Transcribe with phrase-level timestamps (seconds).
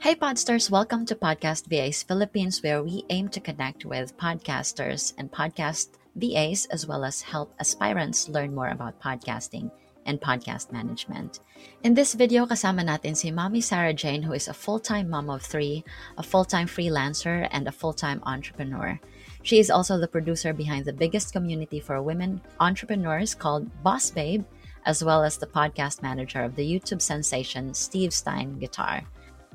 [0.00, 5.30] Hey Podsters, welcome to Podcast VAs Philippines, where we aim to connect with podcasters and
[5.30, 9.70] podcast VAs, as well as help aspirants learn more about podcasting
[10.06, 11.40] and podcast management.
[11.84, 15.44] In this video, kasama natin si Mommy Sarah Jane, who is a full-time mom of
[15.44, 15.84] three,
[16.16, 18.98] a full-time freelancer, and a full-time entrepreneur.
[19.44, 24.48] She is also the producer behind the biggest community for women entrepreneurs called Boss Babe,
[24.86, 29.04] as well as the podcast manager of the YouTube sensation Steve Stein Guitar.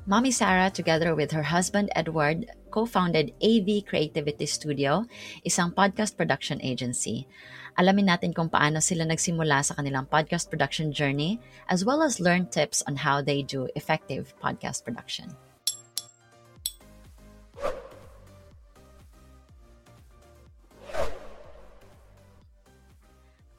[0.06, 5.02] Mommy Sarah, together with her husband Edward, co founded AV Creativity Studio,
[5.42, 7.26] isang podcast production agency.
[7.74, 12.46] Alamin natin kung paano sila nagsimula sa kanilang podcast production journey, as well as learn
[12.46, 15.26] tips on how they do effective podcast production.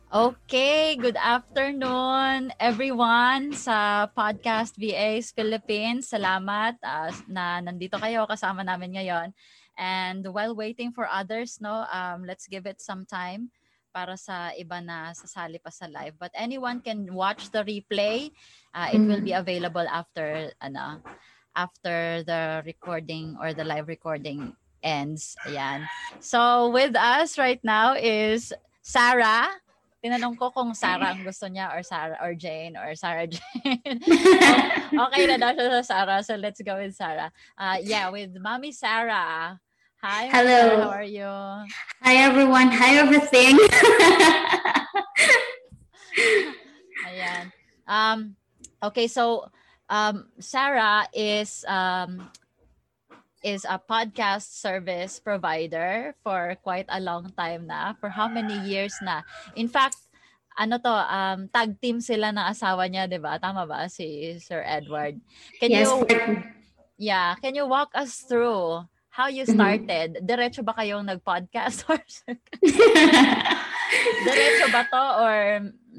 [0.07, 6.15] Okay, good afternoon everyone sa Podcast VAs Philippines.
[6.15, 9.35] Salamat uh, na nandito kayo kasama namin ngayon.
[9.75, 13.51] And while waiting for others, no, um, let's give it some time
[13.91, 16.15] para sa iba na sasali pa sa live.
[16.15, 18.31] But anyone can watch the replay.
[18.71, 19.43] Uh, it will be mm-hmm.
[19.43, 21.03] available after ano,
[21.51, 25.35] after the recording or the live recording ends.
[25.43, 25.83] Ayan.
[26.23, 28.55] So with us right now is
[28.87, 29.51] Sarah
[30.07, 33.99] tinanong ko kung Sarah ang gusto niya or Sarah or Jane or Sarah Jane.
[35.11, 36.23] okay na daw siya sa Sarah.
[36.23, 37.35] So let's go with Sarah.
[37.59, 39.59] Uh, yeah, with Mommy Sarah.
[39.99, 40.31] Hi.
[40.31, 40.47] Hello.
[40.47, 41.27] Sarah, how are you?
[42.07, 42.71] Hi everyone.
[42.71, 43.59] Hi everything.
[47.11, 47.51] Ayan.
[47.83, 48.39] Um,
[48.79, 49.51] okay, so
[49.91, 52.31] um, Sarah is um,
[53.43, 57.93] is a podcast service provider for quite a long time na.
[57.99, 59.21] For how many years na?
[59.55, 59.97] In fact,
[60.57, 63.37] ano to, um, tag team sila ng asawa niya, di ba?
[63.37, 63.85] Tama ba?
[63.85, 65.21] Si Sir Edward.
[65.61, 66.01] Can yes, you,
[66.97, 68.81] yeah, can you walk us through
[69.13, 69.53] how you mm-hmm.
[69.53, 70.17] started?
[70.17, 70.25] Mm-hmm.
[70.25, 71.85] Diretso ba kayong nag-podcast?
[71.85, 71.97] Or
[74.25, 75.03] Diretso ba to?
[75.21, 75.37] Or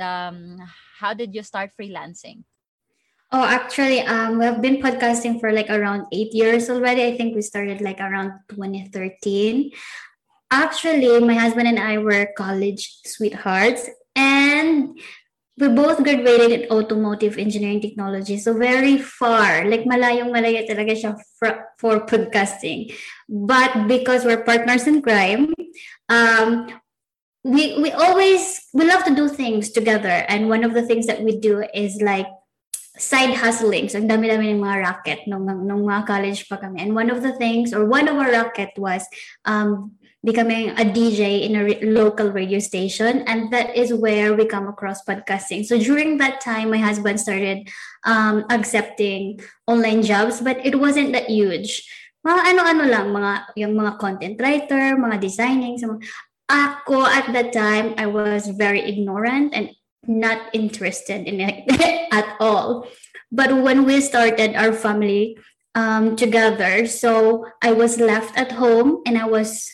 [0.03, 0.59] um,
[0.99, 2.43] how did you start freelancing?
[3.31, 7.05] Oh, actually, um, we've been podcasting for like around eight years already.
[7.05, 9.71] I think we started like around 2013.
[10.51, 13.85] Actually, my husband and I were college sweethearts,
[14.17, 14.97] and
[15.59, 18.39] we both graduated in automotive engineering technology.
[18.39, 22.97] So very far, like malayong malaya talaga siya for, for podcasting.
[23.29, 25.53] But because we're partners in crime,
[26.09, 26.73] um,
[27.45, 30.25] we we always we love to do things together.
[30.33, 32.27] And one of the things that we do is like
[32.99, 33.89] side hustling.
[33.89, 36.83] So, ang dami-dami ng mga racket nung, nung mga college pa kami.
[36.83, 39.07] And one of the things, or one of our racket was
[39.47, 39.95] um,
[40.27, 43.23] becoming a DJ in a re- local radio station.
[43.25, 45.65] And that is where we come across podcasting.
[45.65, 47.71] So, during that time, my husband started
[48.05, 51.87] um, accepting online jobs, but it wasn't that huge.
[52.27, 55.79] Mga ano-ano lang, mga, yung mga content writer, mga designing.
[55.79, 56.03] So,
[56.49, 59.71] ako at that time, I was very ignorant and
[60.09, 61.69] not interested in it
[62.13, 62.89] at all.
[63.31, 65.39] But when we started our family
[65.75, 69.69] um, together, so I was left at home and I was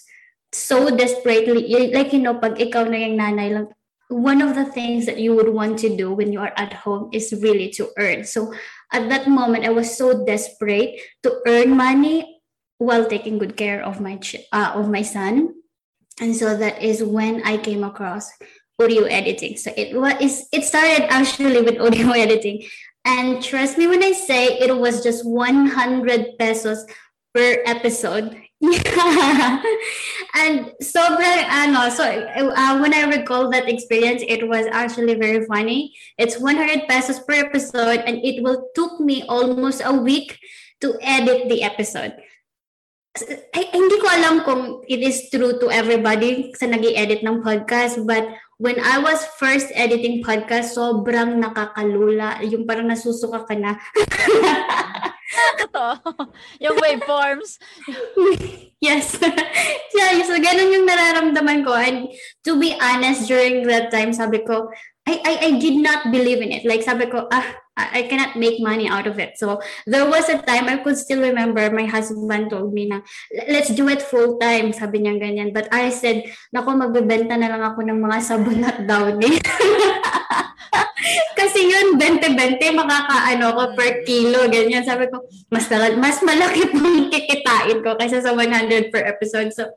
[0.53, 3.69] so desperately, like, you know, pag ikaw na yung nanay lang,
[4.09, 7.09] one of the things that you would want to do when you are at home
[7.13, 8.25] is really to earn.
[8.25, 8.53] So
[8.93, 12.43] at that moment, I was so desperate to earn money
[12.79, 14.19] while taking good care of my
[14.53, 15.55] uh, of my son.
[16.21, 18.31] And so that is when I came across
[18.81, 19.57] audio editing.
[19.57, 22.67] So it was it started actually with audio editing.
[23.05, 26.87] And trust me when I say it was just 100 pesos
[27.35, 28.41] per episode.
[28.65, 29.61] Yeah.
[30.41, 35.93] and sobrang ano, so uh, when I recall that experience, it was actually very funny.
[36.17, 40.39] It's 100 pesos per episode and it will took me almost a week
[40.81, 42.17] to edit the episode.
[43.53, 48.01] Ay, hindi ko alam kung it is true to everybody sa nag edit ng podcast,
[48.09, 48.27] but
[48.59, 52.43] when I was first editing podcast, sobrang nakakalula.
[52.47, 53.75] Yung parang nasusuka ka na.
[55.61, 56.31] Totoo.
[56.63, 57.59] yung waveforms.
[58.81, 59.19] yes.
[59.97, 61.75] yeah, so ganun yung nararamdaman ko.
[61.75, 62.11] And
[62.45, 64.71] to be honest, during that time, sabi ko,
[65.05, 66.65] I, I, I did not believe in it.
[66.65, 67.45] Like sabi ko, ah,
[67.77, 69.37] I cannot make money out of it.
[69.37, 73.03] So there was a time I could still remember my husband told me na
[73.51, 74.73] let's do it full time.
[74.73, 75.53] Sabi niya ganyan.
[75.53, 79.43] But I said, nako magbebenta na lang ako ng mga sabon at downy.
[81.39, 84.85] Kasi yun, 20-20, makakaano ko per kilo, ganyan.
[84.87, 85.69] Sabi ko, mas,
[86.01, 89.53] mas malaki pong kikitain ko kaysa sa 100 per episode.
[89.53, 89.69] So,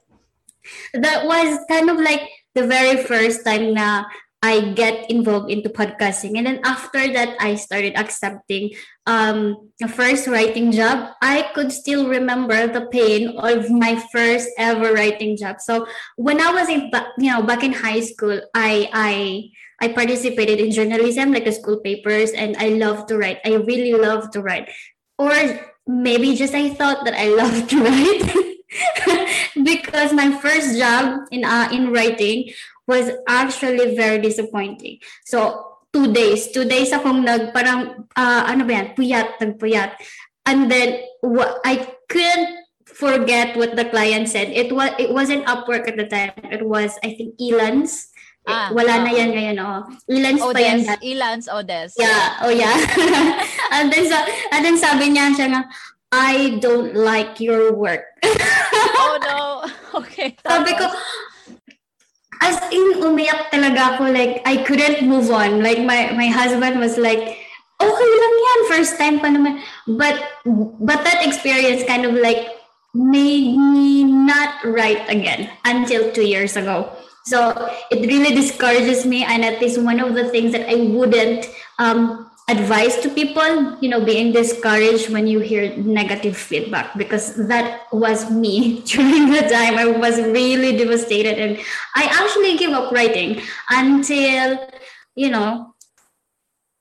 [0.93, 4.05] that was kind of like the very first time na
[4.43, 6.37] I get involved into podcasting.
[6.37, 8.77] And then after that, I started accepting
[9.07, 11.13] um, the first writing job.
[11.21, 15.59] I could still remember the pain of my first ever writing job.
[15.59, 15.87] So
[16.17, 20.71] when I was in, you know, back in high school, I, I, I participated in
[20.71, 23.39] journalism, like the school papers, and I love to write.
[23.45, 24.69] I really love to write.
[25.17, 25.31] Or
[25.85, 28.23] maybe just I thought that I love to write
[29.63, 32.51] because my first job in uh, in writing
[32.87, 34.99] was actually very disappointing.
[35.25, 36.51] So, two days.
[36.51, 39.99] Two days akong nag, parang, uh, ano ba yan, puyat, nagpuyat.
[40.47, 44.49] And then, what, I couldn't forget what the client said.
[44.49, 46.31] It was it wasn't Upwork at the time.
[46.47, 48.07] It was, I think, Elance.
[48.47, 49.83] Ah, Wala uh, na yan ngayon, oh.
[50.07, 50.79] Elance Odes, pa yan.
[51.03, 51.91] Elance Odes.
[51.99, 52.79] Yeah, oh yeah.
[53.75, 54.23] and then, sa,
[54.55, 55.61] and then sabi niya siya nga,
[56.15, 58.07] I don't like your work.
[58.23, 59.67] oh no.
[59.99, 60.37] Okay.
[60.45, 60.85] Sabi ko,
[62.41, 67.01] as in umiyak talaga ako like I couldn't move on like my my husband was
[67.01, 67.17] like
[67.81, 69.57] okay lang yan first time pa naman
[69.97, 70.13] but
[70.77, 72.45] but that experience kind of like
[72.93, 76.93] made me not write again until two years ago
[77.27, 77.51] so
[77.91, 82.31] it really discourages me and that is one of the things that I wouldn't um,
[82.47, 88.31] advice to people you know being discouraged when you hear negative feedback because that was
[88.31, 89.75] me during the time.
[89.75, 91.59] I was really devastated and
[91.95, 94.69] i actually gave up writing until
[95.15, 95.73] you know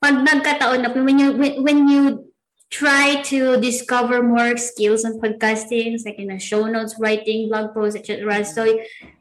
[0.03, 1.33] na when you
[1.63, 2.26] when you
[2.71, 7.95] try to discover more skills on podcasting like in a show notes writing blog posts
[7.95, 8.67] etc so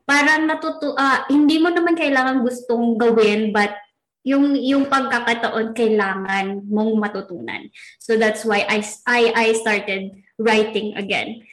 [0.10, 3.78] parang natuto uh, hindi mo naman kailangan gustong gawin but
[4.26, 7.70] yung yung pagkakataon kailangan mong matutunan.
[8.02, 11.46] So that's why I I I started writing again.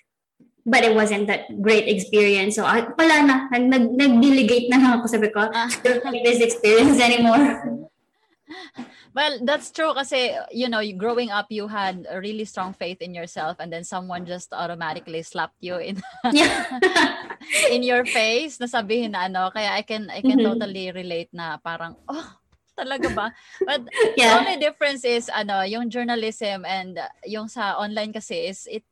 [0.64, 2.56] But it wasn't that great experience.
[2.56, 5.66] So I, pala na, nag, nag-delegate na lang ako sabi ko, ah.
[5.82, 7.42] don't this experience anymore.
[9.12, 13.12] Well, that's true kasi, you know, growing up, you had a really strong faith in
[13.12, 16.00] yourself and then someone just automatically slapped you in
[17.70, 19.53] in your face na sabihin na ano.
[19.53, 20.56] Kaya I can I can mm-hmm.
[20.56, 22.41] totally relate na parang, oh,
[22.73, 23.26] Talaga ba?
[23.69, 23.85] But
[24.17, 24.32] yeah.
[24.32, 26.97] the only difference is ano, yung journalism and
[27.29, 28.85] yung sa online kasi is it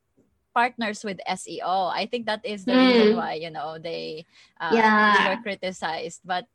[0.53, 1.89] partners with SEO.
[1.89, 2.77] I think that is the mm.
[2.77, 4.25] reason why, you know, they
[4.59, 5.17] uh, yeah.
[5.17, 6.21] they were criticized.
[6.21, 6.45] But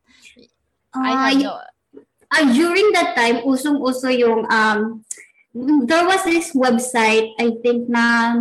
[0.95, 1.59] uh, I have no
[2.31, 5.03] uh, during that time, usong-uso yung um
[5.89, 8.37] there was this website I think na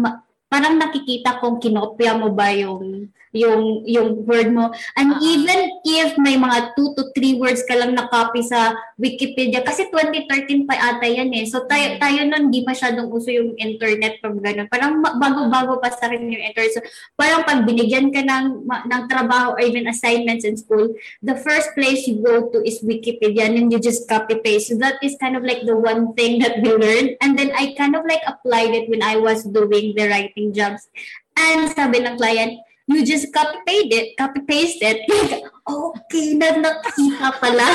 [0.51, 4.71] parang nakikita kong kinopya mo ba yung yung yung word mo.
[4.95, 5.21] And uh-huh.
[5.21, 10.63] even if may mga 2 to 3 words ka lang na-copy sa Wikipedia, kasi 2013
[10.63, 11.43] pa ata yan eh.
[11.45, 11.99] So tayo, mm.
[11.99, 14.71] tayo nun, di masyadong uso yung internet pag gano'n.
[14.71, 16.71] Parang bago-bago pa sa rin yung internet.
[16.71, 16.81] So
[17.19, 22.07] parang pag binigyan ka ng, ng trabaho or even assignments in school, the first place
[22.07, 24.71] you go to is Wikipedia and then you just copy-paste.
[24.71, 27.19] So that is kind of like the one thing that we learned.
[27.19, 30.87] And then I kind of like applied it when I was doing the writing jobs.
[31.35, 35.01] And sabi ng client, you just copy paste it, copy paste it.
[35.67, 37.67] okay na nakita pala.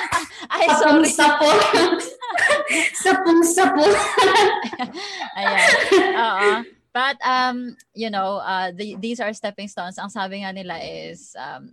[0.54, 1.08] Ay, sorry.
[1.08, 1.48] Sapo.
[2.98, 3.84] Sapong sapo.
[5.38, 5.68] Ayan.
[6.18, 6.50] Oo.
[6.92, 9.96] But um, you know, uh, the, these are stepping stones.
[9.96, 11.72] Ang sabi nga nila is um,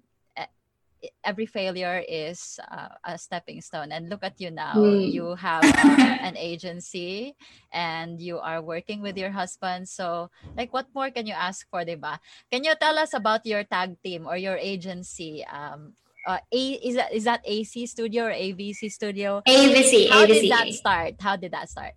[1.23, 5.11] every failure is uh, a stepping stone and look at you now mm.
[5.11, 7.35] you have uh, an agency
[7.71, 11.83] and you are working with your husband so like what more can you ask for
[11.83, 12.19] diba
[12.51, 15.93] can you tell us about your tag team or your agency um
[16.27, 20.27] uh, a is that is that AC studio or ABC studio ABC how AVC.
[20.27, 21.93] did that start how did that start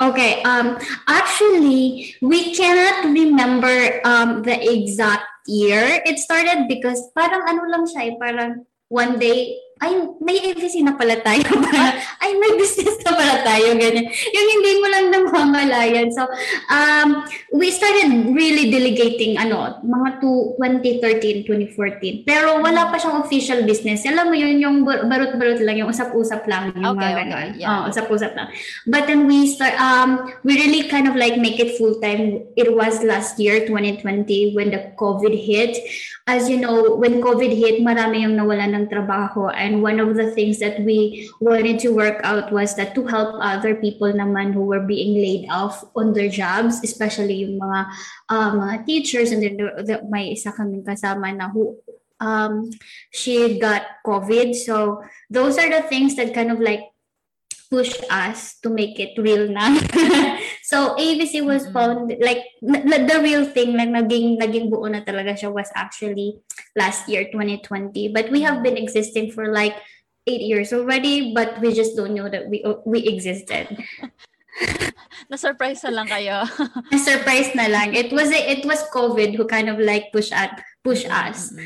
[0.00, 0.42] Okay.
[0.42, 0.78] Um.
[1.08, 8.12] Actually, we cannot remember um the exact year it started because parang ano lang siya
[8.12, 11.46] eh, parang one day ay, may AVC na pala tayo.
[12.22, 13.78] ay, may business na pala tayo.
[13.78, 14.10] Ganyan.
[14.10, 16.10] Yung hindi mo lang namamalayan.
[16.10, 16.26] So,
[16.66, 17.22] um,
[17.54, 22.26] we started really delegating, ano, mga to 2013, 2014.
[22.26, 24.02] Pero wala pa siyang official business.
[24.02, 26.74] Alam mo yun, yung barot-barot lang, yung usap-usap lang.
[26.74, 27.46] Yung okay, mga okay.
[27.62, 27.70] Yeah.
[27.70, 28.48] Oh, usap-usap lang.
[28.90, 32.50] But then we start, um, we really kind of like make it full-time.
[32.58, 35.78] It was last year, 2020, when the COVID hit.
[36.26, 39.48] As you know, when COVID hit, marami yung nawala ng trabaho.
[39.48, 43.04] And And one of the things that we wanted to work out was that to
[43.04, 47.80] help other people naman who were being laid off on their jobs, especially yung mga
[48.32, 51.76] uh, mga teachers and then the, the, may isa kaming kasama na who
[52.16, 52.72] um,
[53.12, 54.56] she got COVID.
[54.56, 56.88] So those are the things that kind of like
[57.68, 59.76] push us to make it real na.
[60.64, 61.76] so AVC was mm-hmm.
[61.76, 66.40] found like n- the real thing like naging naging buo na talaga siya was actually
[66.72, 69.76] last year 2020 but we have been existing for like
[70.28, 73.72] eight years already, but we just don't know that we we existed.
[75.32, 76.44] Na-surprise na lang kayo.
[76.92, 77.96] Na-surprise na lang.
[77.96, 81.56] It was it was COVID who kind of like push at push us.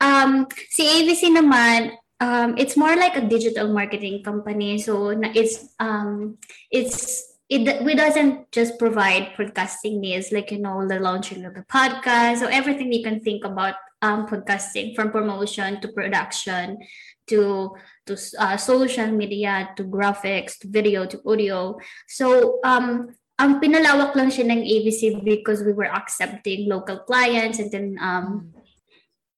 [0.00, 4.78] Um, si AVC naman, um, it's more like a digital marketing company.
[4.78, 6.38] So it's um,
[6.70, 11.66] it's it we doesn't just provide podcasting needs like you know the launching of the
[11.66, 16.78] podcast so everything you can think about um, podcasting from promotion to production
[17.26, 17.74] to
[18.06, 21.76] to uh, social media to graphics to video to audio
[22.08, 27.68] so um ang pinalawak lang siya ng ABC because we were accepting local clients and
[27.68, 28.48] then um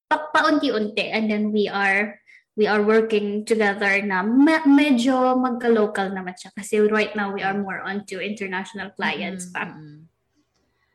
[0.06, 2.14] pa paunti-unti and then we are
[2.54, 7.58] we are working together na me- medyo magka-local naman siya kasi right now we are
[7.58, 9.66] more on to international clients pa.
[9.66, 10.06] Mm-hmm.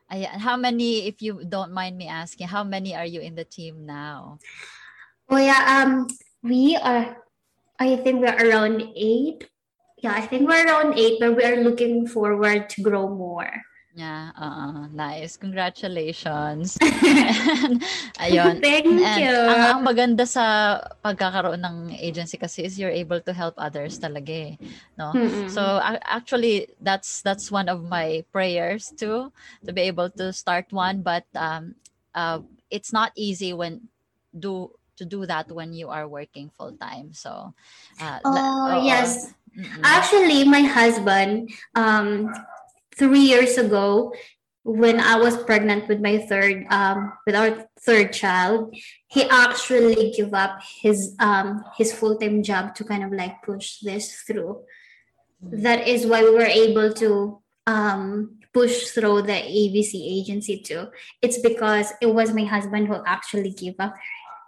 [0.09, 0.41] Ayan.
[0.41, 3.85] How many, if you don't mind me asking, how many are you in the team
[3.85, 4.39] now?
[5.29, 6.09] Oh yeah, um,
[6.41, 7.21] we are,
[7.77, 9.45] I think we're around eight.
[10.01, 13.51] Yeah, I think we're around eight, but we are looking forward to grow more.
[13.98, 15.34] Yeah, uh, nice.
[15.36, 16.77] Congratulations.
[18.22, 18.62] ayun.
[18.62, 19.34] Thank And you.
[19.34, 24.53] Ang, ang maganda sa pagkakaroon ng agency kasi is you're able to help others talaga
[24.53, 24.53] eh,
[24.93, 25.10] no?
[25.17, 25.50] Mm-mm.
[25.50, 29.34] So actually that's that's one of my prayers too
[29.65, 31.74] to be able to start one but um
[32.13, 33.89] uh it's not easy when
[34.38, 34.69] do
[35.01, 37.10] to do that when you are working full time.
[37.17, 37.58] So
[37.98, 38.86] uh oh, oo.
[38.86, 39.34] yes.
[39.58, 39.81] Mm-mm.
[39.81, 42.29] Actually, my husband, um,
[43.00, 44.13] three years ago,
[44.63, 48.75] when I was pregnant with my third, um, with our third child,
[49.08, 53.79] he actually gave up his um his full time job to kind of like push
[53.79, 54.62] this through.
[55.41, 60.91] That is why we were able to um push through the ABC agency too.
[61.24, 63.96] It's because it was my husband who actually gave up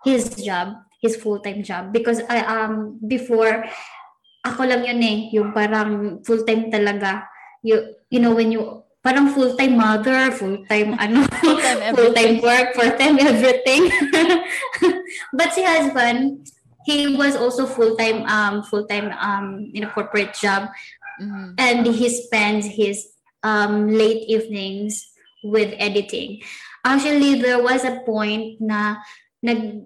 [0.03, 3.63] his job, his full time job, because I um before
[4.41, 7.29] ako lang yun eh, yung parang full-time talaga.
[7.61, 13.89] You, you know, when you, parang full-time mother, full-time ano, Full-time full-time work, full-time everything.
[15.33, 16.45] but si husband,
[16.85, 20.69] he was also full-time, um, full-time, um, in a corporate job.
[21.17, 21.55] Mhm.
[21.57, 23.07] And he spends his
[23.41, 25.01] um, late evenings
[25.41, 26.41] with editing.
[26.85, 29.01] Actually, there was a point na
[29.41, 29.85] nag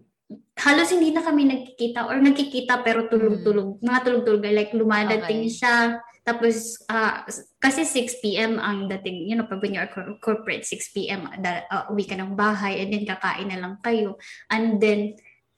[0.55, 3.83] halos hindi na kami nagkikita or nagkikita pero tulog-tulog.
[3.83, 5.51] Mga tulog-tulog like lumadating Okay.
[5.51, 7.21] siya tapos ah,
[7.61, 8.57] kasi 6 p.m.
[8.57, 11.29] ang dating, you know, pag when you're cor- corporate 6 p.m.
[11.37, 14.17] Da, uh, uwi ka ng bahay and then kakain na lang kayo.
[14.49, 15.15] And then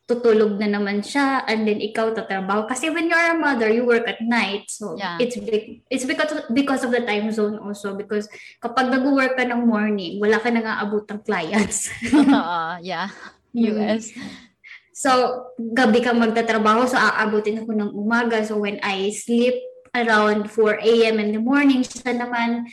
[0.07, 4.07] tutulog na naman siya and then ikaw tatrabaho kasi when you're a mother you work
[4.07, 5.19] at night so Yeah.
[5.19, 8.31] it's big, it's because of, because of the time zone also because
[8.63, 13.11] kapag nag-work ka ng morning wala ka nang aabot ng clients Oo, yeah.
[13.51, 13.75] Mm.
[13.75, 14.15] US.
[14.97, 15.09] So,
[15.61, 18.41] gabi ka magtatrabaho, so aabutin ako ng umaga.
[18.41, 19.53] So, when I sleep
[19.95, 21.19] around 4 a.m.
[21.19, 22.65] in the morning, siya naman,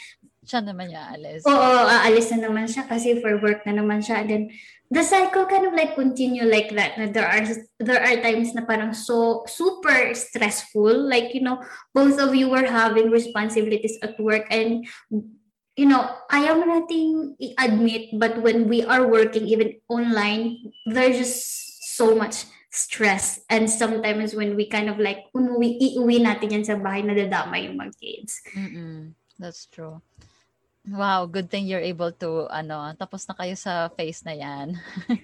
[0.44, 1.44] Siya naman niya, Alice.
[1.48, 4.20] oo, aalis na naman siya kasi for work na naman siya.
[4.20, 4.44] And then,
[4.92, 7.00] the cycle kind of like continue like that.
[7.00, 7.40] Na there are
[7.80, 10.92] there are times na parang so super stressful.
[11.08, 11.64] Like, you know,
[11.96, 14.84] both of you were having responsibilities at work and
[15.74, 21.38] you know, ayaw mo nating i-admit, but when we are working even online, there's just
[21.98, 23.40] so much stress.
[23.46, 27.78] And sometimes when we kind of like, umuwi, iuwi natin yan sa bahay, nadadama yung
[27.78, 28.42] mga kids.
[28.50, 29.14] Mm-mm.
[29.38, 30.02] That's true.
[30.84, 34.76] Wow, good thing you're able to, ano, tapos na kayo sa phase na yan.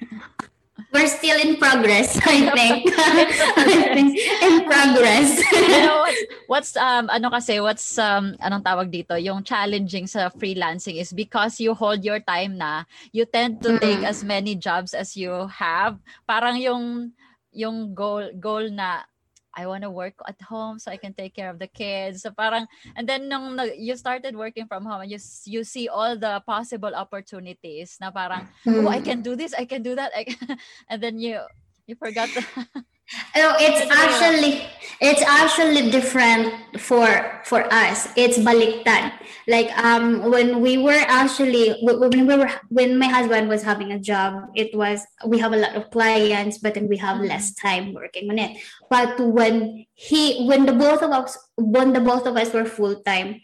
[0.91, 2.89] We're still in progress, I think.
[2.97, 5.39] I think in progress.
[5.53, 10.31] you know, what's, what's, um, ano kasi, what's, um, anong tawag dito, yung challenging sa
[10.33, 14.09] freelancing is because you hold your time na, you tend to take Mm.
[14.09, 16.01] as many jobs as you have.
[16.27, 17.13] Parang yung,
[17.53, 19.03] yung goal, goal na,
[19.51, 22.23] I want to work at home so I can take care of the kids.
[22.23, 26.43] So parang, and then nung you started working from home, you, you see all the
[26.47, 28.87] possible opportunities na parang, hmm.
[28.87, 30.13] oh, I can do this, I can do that.
[30.15, 30.57] I can,
[30.89, 31.41] and then you,
[31.87, 32.45] you forgot the,
[33.37, 34.67] No, it's actually
[35.01, 37.09] it's actually different for
[37.45, 38.09] for us.
[38.17, 39.13] It's baliktad.
[39.49, 43.99] Like um when we were actually when we were when my husband was having a
[43.99, 47.95] job, it was we have a lot of clients, but then we have less time
[47.95, 48.61] working on it.
[48.91, 53.01] But when he when the both of us when the both of us were full
[53.03, 53.41] time,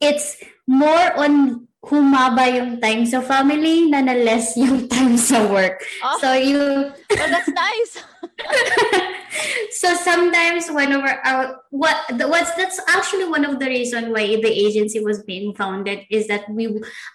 [0.00, 5.78] it's more on humaba yung time sa family na na less yung time sa work.
[6.02, 7.92] oh, So you well, that's nice.
[9.78, 14.50] so sometimes whenever our what the, what's that's actually one of the reason why the
[14.50, 16.66] agency was being founded is that we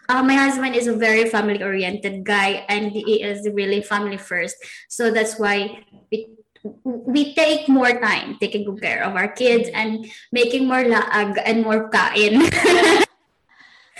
[0.10, 4.55] uh, my husband is a very family oriented guy and he is really family first
[4.88, 6.27] so that's why we
[6.84, 11.63] we take more time taking good care of our kids and making more laag and
[11.63, 12.39] more kain.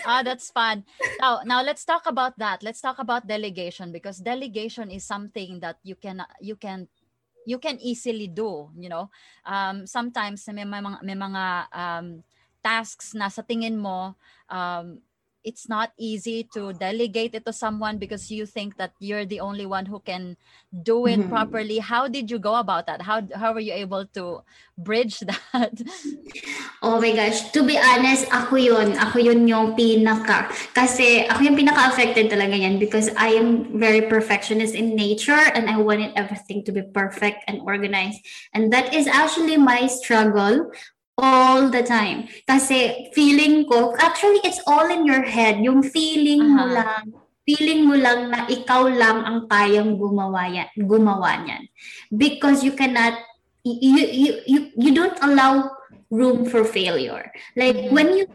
[0.06, 0.84] ah, that's fun.
[1.20, 2.64] Now, now let's talk about that.
[2.64, 6.88] Let's talk about delegation because delegation is something that you can you can
[7.46, 9.10] you can easily do, you know.
[9.46, 11.44] Um, sometimes may, may mga, may mga
[11.76, 12.24] um,
[12.64, 14.16] tasks na sa tingin mo
[14.48, 15.04] um,
[15.44, 19.66] it's not easy to delegate it to someone because you think that you're the only
[19.66, 20.38] one who can
[20.82, 21.30] do it mm-hmm.
[21.30, 21.80] properly.
[21.80, 23.02] How did you go about that?
[23.04, 24.42] How how were you able to
[24.78, 25.76] bridge that?
[26.82, 27.52] Oh my gosh.
[27.52, 28.98] To be honest ako yun.
[28.98, 34.08] Ako yun yung pinaka kasi ako yung pinaka affected talaga yan because I am very
[34.08, 38.24] perfectionist in nature and I wanted everything to be perfect and organized.
[38.56, 40.72] And that is actually my struggle
[41.18, 42.30] all the time.
[42.50, 45.62] Kasi feeling ko, actually it's all in your head.
[45.62, 46.58] Yung feeling uh-huh.
[46.58, 47.04] mo lang,
[47.44, 51.64] feeling mo lang na ikaw lang ang kayang gumawa yan, gumawa niyan.
[52.10, 53.14] Because you cannot
[53.64, 55.72] you you you, you don't allow
[56.12, 57.32] room for failure.
[57.56, 57.96] Like mm-hmm.
[57.96, 58.26] when you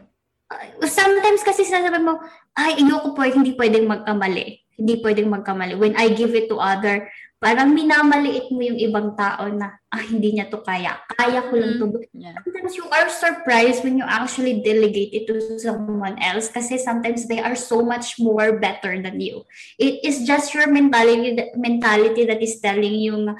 [0.51, 2.19] uh, sometimes kasi sinasabi mo,
[2.59, 4.59] ay, ayoko po, hindi pwedeng magkamali.
[4.79, 5.79] Hindi pwedeng magkamali.
[5.79, 7.07] When I give it to other,
[7.39, 10.99] parang minamaliit mo yung ibang tao na, ah, hindi niya to kaya.
[11.15, 11.87] Kaya ko lang to.
[11.87, 12.35] Mm, yeah.
[12.43, 17.39] Sometimes you are surprised when you actually delegate it to someone else kasi sometimes they
[17.39, 19.47] are so much more better than you.
[19.79, 23.39] It is just your mentality mentality that is telling you na,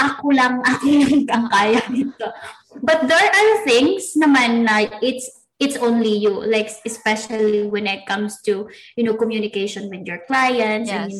[0.00, 2.32] ako lang, ako lang ang kaya nito.
[2.80, 5.28] But there are things naman na it's
[5.58, 10.86] it's only you like especially when it comes to you know communication with your clients
[10.86, 11.10] yes.
[11.10, 11.12] and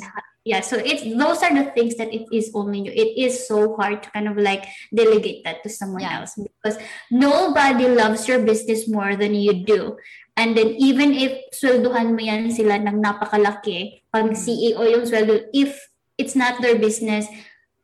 [0.49, 3.77] yeah so it's those are the things that it is only you it is so
[3.77, 6.25] hard to kind of like delegate that to someone yeah.
[6.25, 6.81] else because
[7.13, 9.93] nobody loves your business more than you do
[10.41, 14.41] and then even if swelduhan mo yan sila ng napakalaki pag mm-hmm.
[14.41, 15.77] CEO yung sweldo if
[16.17, 17.29] it's not their business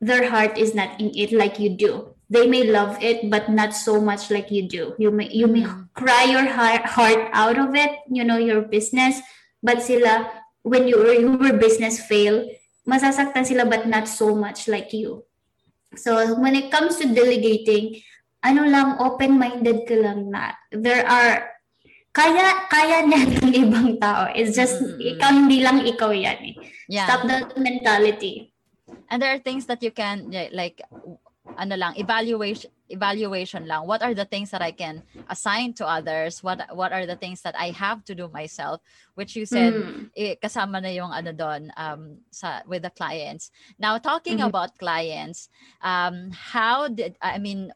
[0.00, 3.76] their heart is not in it like you do they may love it but not
[3.76, 5.84] so much like you do you may you may mm-hmm.
[5.92, 9.20] cry your heart, heart out of it you know your business
[9.60, 12.48] but sila when your your business fail,
[12.88, 15.22] masasaktan sila but not so much like you.
[15.94, 18.02] So when it comes to delegating,
[18.42, 21.54] ano lang open-minded ka lang na there are
[22.10, 24.32] kaya kaya niya ng ibang tao.
[24.32, 25.14] It's just mm-hmm.
[25.14, 26.56] ikaw hindi lang ikaw yan eh.
[26.90, 27.06] Yeah.
[27.06, 28.50] Stop that mentality.
[29.12, 30.80] And there are things that you can like
[31.54, 33.86] ano lang evaluation evaluation lang.
[33.86, 36.42] What are the things that i can assign to others?
[36.42, 38.80] What what are the things that i have to do myself?
[39.14, 40.10] Which you said mm.
[40.16, 43.50] eh, kasama na yung ano doon um sa with the clients.
[43.78, 44.52] Now talking mm-hmm.
[44.52, 45.48] about clients
[45.80, 47.72] um how did i mean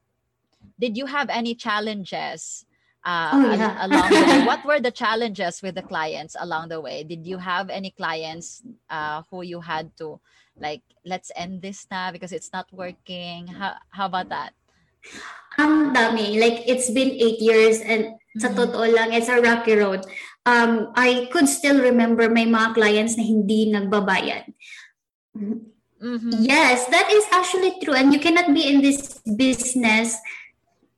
[0.78, 2.66] did you have any challenges
[3.04, 3.86] uh, oh, yeah.
[3.86, 4.44] along the way?
[4.50, 7.02] What were the challenges with the clients along the way?
[7.04, 10.20] Did you have any clients uh, who you had to
[10.58, 13.46] like let's end this now because it's not working?
[13.46, 14.57] How, how about that
[15.58, 18.40] ang dami like it's been eight years and mm-hmm.
[18.40, 20.06] sa totoo lang it's a rocky road
[20.46, 24.46] um I could still remember may mga clients na hindi nagbabayad
[25.34, 26.30] mm-hmm.
[26.38, 30.14] yes that is actually true and you cannot be in this business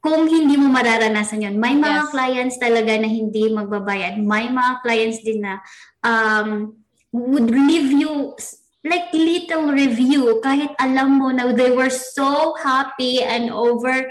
[0.00, 2.12] kung hindi mo mararanasan yon may mga yes.
[2.12, 5.60] clients talaga na hindi magbabayad may mga clients din na
[6.04, 6.76] um
[7.12, 8.36] would leave you
[8.84, 14.08] like little review kahit alam mo na they were so happy and over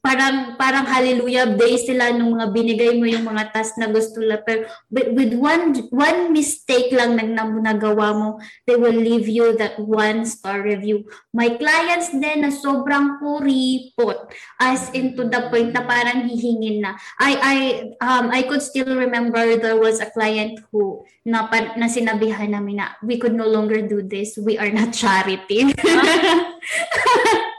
[0.00, 4.40] parang parang hallelujah days sila nung mga binigay mo yung mga task na gusto nila.
[4.40, 8.28] Pero with one one mistake lang nang nagawa mo
[8.64, 11.04] they will leave you that one star review.
[11.36, 16.96] My clients din na sobrang kuripot as into the point na parang hihingin na.
[17.20, 17.56] I I
[18.00, 21.44] um I could still remember there was a client who na,
[21.76, 24.40] na sinabihan namin na we could no longer do this.
[24.40, 25.68] We are not charity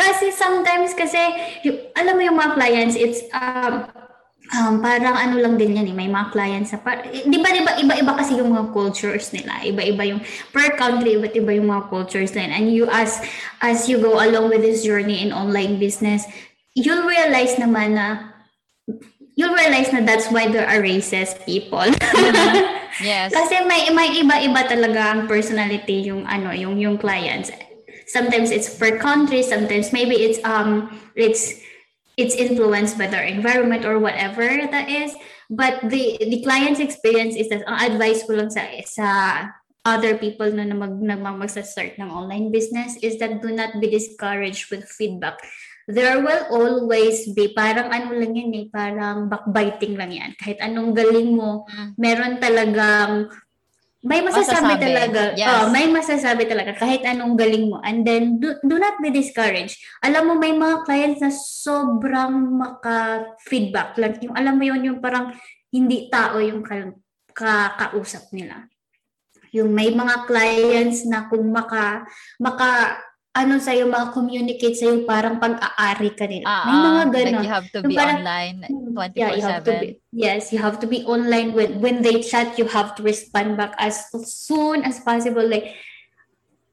[0.00, 1.20] Kasi sometimes kasi,
[1.68, 3.84] yung, alam mo yung mga clients, it's um,
[4.56, 7.62] um, parang ano lang din yan eh, may mga clients sa, par- di ba, di
[7.62, 11.92] ba, iba-iba kasi yung mga cultures nila, iba-iba yung, per country, iba't iba yung mga
[11.92, 13.20] cultures nila, and you, as,
[13.60, 16.24] as you go along with this journey in online business,
[16.74, 18.32] you'll realize naman na,
[19.36, 21.86] you'll realize na that's why there are racist people.
[21.86, 22.76] Mm-hmm.
[22.98, 23.32] Yes.
[23.32, 27.48] Kasi may may iba-iba talaga ang personality yung ano, yung yung clients
[28.10, 31.62] sometimes it's per country sometimes maybe it's um it's
[32.20, 35.16] it's influenced by their environment or whatever that is.
[35.48, 39.08] But the the client's experience is that ang advice ko lang sa sa
[39.88, 44.84] other people na, mag nagmamag-start ng online business is that do not be discouraged with
[44.84, 45.40] feedback.
[45.88, 50.30] There will always be parang ano lang yan eh parang backbiting lang yan.
[50.38, 51.98] Kahit anong galing mo mm.
[51.98, 53.32] meron talagang
[54.00, 55.20] may masasabi, Masasabi, talaga.
[55.36, 55.48] yes.
[55.48, 57.84] Oh, may masasabi talaga kahit anong galing mo.
[57.84, 59.76] And then do, do not be discouraged.
[60.00, 64.16] Alam mo may mga clients na sobrang maka-feedback lang.
[64.24, 65.36] Yung alam mo yun yung parang
[65.68, 66.96] hindi tao yung ka,
[67.36, 68.64] kakausap nila.
[69.52, 72.06] Yung may mga clients na kung maka
[72.40, 72.96] maka
[73.30, 76.50] ano sa'yo, maka-communicate sa'yo, parang pag-aari ka nila.
[76.50, 77.14] Ah, may mga ah, ganon.
[77.14, 78.56] like you have to be parang- online
[79.14, 79.80] Yeah, you have to 24/7.
[79.80, 83.54] be, yes, you have to be online when when they chat, you have to respond
[83.54, 85.46] back as soon as possible.
[85.46, 85.78] Like,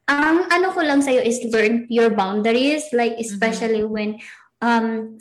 [0.09, 4.17] ang ano ko lang sa'yo is learn your boundaries, like especially when
[4.65, 5.19] um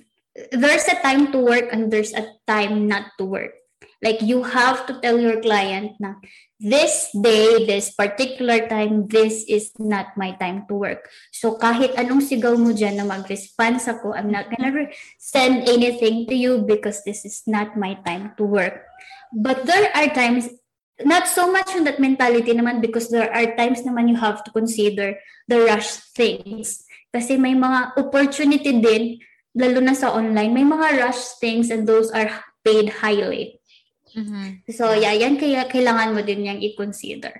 [0.53, 3.55] there's a time to work and there's a time not to work.
[4.07, 6.23] Like you have to tell your client na
[6.63, 11.11] this day, this particular time, this is not my time to work.
[11.35, 16.39] So kahit anong sigaw mo dyan na mag-response ako, I'm not gonna send anything to
[16.39, 18.87] you because this is not my time to work.
[19.35, 20.55] But there are times,
[21.03, 24.55] not so much on that mentality naman because there are times naman you have to
[24.55, 25.19] consider
[25.51, 26.87] the rush things.
[27.11, 29.19] Kasi may mga opportunity din,
[29.59, 32.31] lalo na sa online, may mga rush things and those are
[32.63, 33.56] paid highly.
[34.17, 34.65] Mhm.
[34.73, 37.37] So yeah, yan kaya kailangan mo din yang i-consider.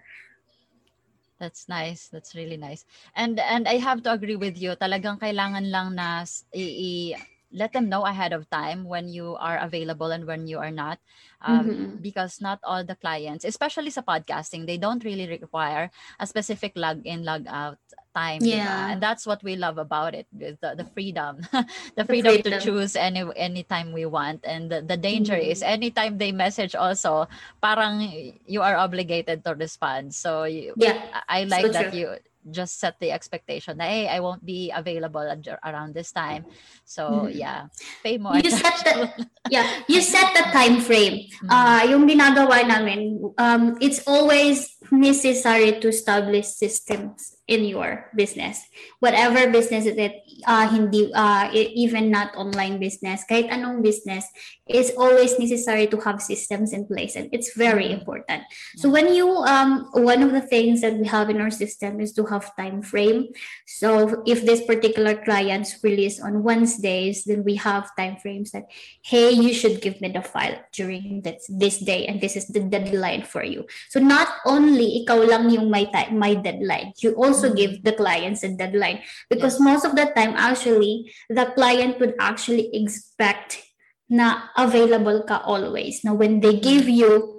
[1.41, 2.09] That's nice.
[2.09, 2.85] That's really nice.
[3.13, 4.73] And and I have to agree with you.
[4.77, 7.17] Talagang kailangan lang na i, i-
[7.53, 10.99] let them know ahead of time when you are available and when you are not.
[11.43, 12.03] Um, Mhm.
[12.03, 17.05] Because not all the clients, especially sa podcasting, they don't really require a specific log
[17.05, 17.79] in, log out
[18.15, 18.41] time.
[18.43, 18.91] Yeah.
[18.91, 21.41] And that's what we love about it, the, the freedom.
[21.97, 22.61] the freedom, to freedom.
[22.61, 24.43] choose any anytime we want.
[24.45, 25.51] And the, the danger Mhm.
[25.51, 27.29] is anytime they message also,
[27.63, 28.01] parang
[28.47, 30.15] you are obligated to respond.
[30.15, 30.97] So you, Yeah.
[31.13, 31.99] I I like So that true.
[31.99, 32.07] you
[32.51, 35.25] just set the expectation that hey, I won't be available
[35.65, 36.47] around this time.
[36.85, 37.39] So Mhm.
[37.39, 37.61] yeah,
[38.05, 38.39] pay more.
[38.39, 39.11] You set the
[39.51, 41.27] yeah, you set the time frame.
[41.51, 48.67] Ah, yung ginagawa namin, um it's always necessary to establish systems in your business.
[48.99, 50.13] Whatever business it is,
[50.47, 54.27] uh, hindi uh, even not online business, kahit anong business,
[54.67, 58.03] it's always necessary to have systems in place and it's very Mhm.
[58.03, 58.43] important.
[58.75, 62.11] So when you um one of the things that we have in our system is
[62.19, 63.31] to have time frame.
[63.71, 68.67] So if this particular clients release on Wednesdays, then we have time frames that
[69.07, 72.59] hey, you should give me the file during this this day and this is the
[72.59, 73.71] deadline for you.
[73.95, 77.57] So not only ikaw lang yung may time, may deadline, you also Mhm.
[77.57, 82.73] give the clients a deadline because most of the time actually the client would actually
[82.73, 83.61] expect
[84.09, 86.01] na available ka always.
[86.05, 87.37] Now when they give you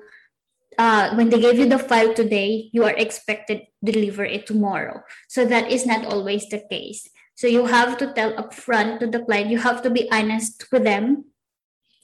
[0.78, 5.02] uh, when they gave you the file today, you are expected to deliver it tomorrow.
[5.28, 7.10] So that is not always the case.
[7.34, 10.84] So you have to tell upfront to the client, you have to be honest with
[10.84, 11.34] them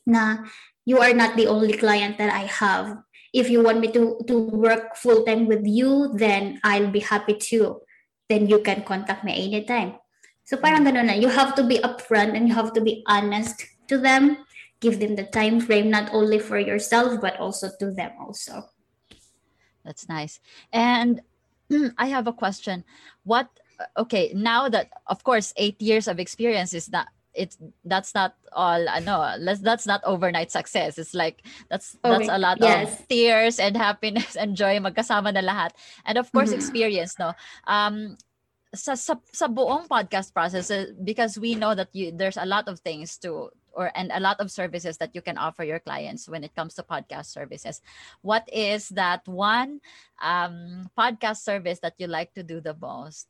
[0.06, 0.46] na
[0.86, 2.98] you are not the only client that I have.
[3.34, 7.34] If you want me to, to work full time with you, then I'll be happy
[7.34, 7.82] to.
[8.30, 9.98] Then you can contact me anytime.
[10.46, 10.94] So parang mm.
[10.94, 11.18] ganun na.
[11.18, 14.46] You have to be upfront and you have to be honest to them.
[14.80, 18.68] Give them the time frame, not only for yourself, but also to them also.
[19.84, 20.40] That's nice.
[20.72, 21.22] And
[21.98, 22.84] I have a question.
[23.24, 23.48] What
[23.98, 28.88] okay, now that of course 8 years of experience is not it's that's not all
[28.90, 30.98] ano, let's that's not overnight success.
[30.98, 33.02] It's like that's that's a lot yes.
[33.02, 35.72] of tears and happiness and joy magkasama na lahat.
[36.06, 36.58] And of course Mhm.
[36.58, 37.34] experience, no.
[37.66, 38.18] Um
[38.74, 42.68] sa, sa sa buong podcast process uh, because we know that you there's a lot
[42.68, 46.30] of things to or and a lot of services that you can offer your clients
[46.30, 47.82] when it comes to podcast services
[48.22, 49.82] what is that one
[50.22, 53.30] um, podcast service that you like to do the most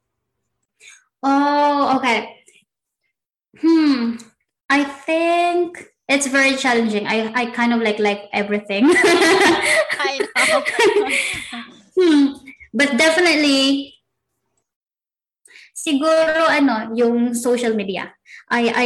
[1.24, 2.44] Oh, okay.
[3.60, 4.18] Hmm.
[4.70, 7.08] I think it's very challenging.
[7.08, 8.86] I, I kind of like like everything.
[8.94, 10.64] I know.
[11.98, 12.34] hmm.
[12.74, 13.94] But definitely
[15.78, 18.14] siguro ano, yung social media.
[18.50, 18.86] I I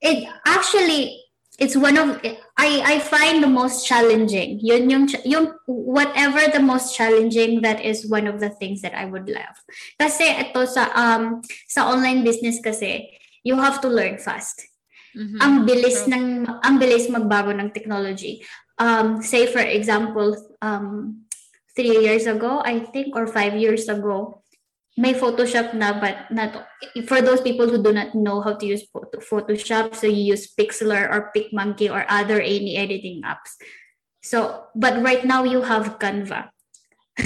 [0.00, 1.24] it actually
[1.58, 2.20] it's one of
[2.58, 4.58] I I find the most challenging.
[4.60, 9.06] Yun yung yung whatever the most challenging that is one of the things that I
[9.06, 9.56] would love.
[9.96, 11.40] Kasi ito sa um
[11.70, 13.08] sa online business kasi
[13.44, 14.64] you have to learn fast
[15.14, 15.38] Mhm.
[15.38, 16.10] ang bilis True.
[16.10, 16.26] ng
[16.66, 18.42] ang bilis magbago ng technology.
[18.82, 21.22] Um, say for example, um,
[21.78, 24.42] three years ago, I think, or five years ago,
[24.98, 26.66] may Photoshop na, but not
[27.06, 29.94] for those people who do not know how to use photo, Photoshop.
[29.94, 33.54] So you use Pixlr or PicMonkey or other any editing apps.
[34.22, 36.50] So, but right now you have Canva.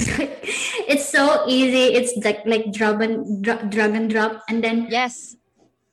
[0.85, 1.97] it's so easy.
[1.97, 5.38] It's like like drag and dra- drag and drop, and then yes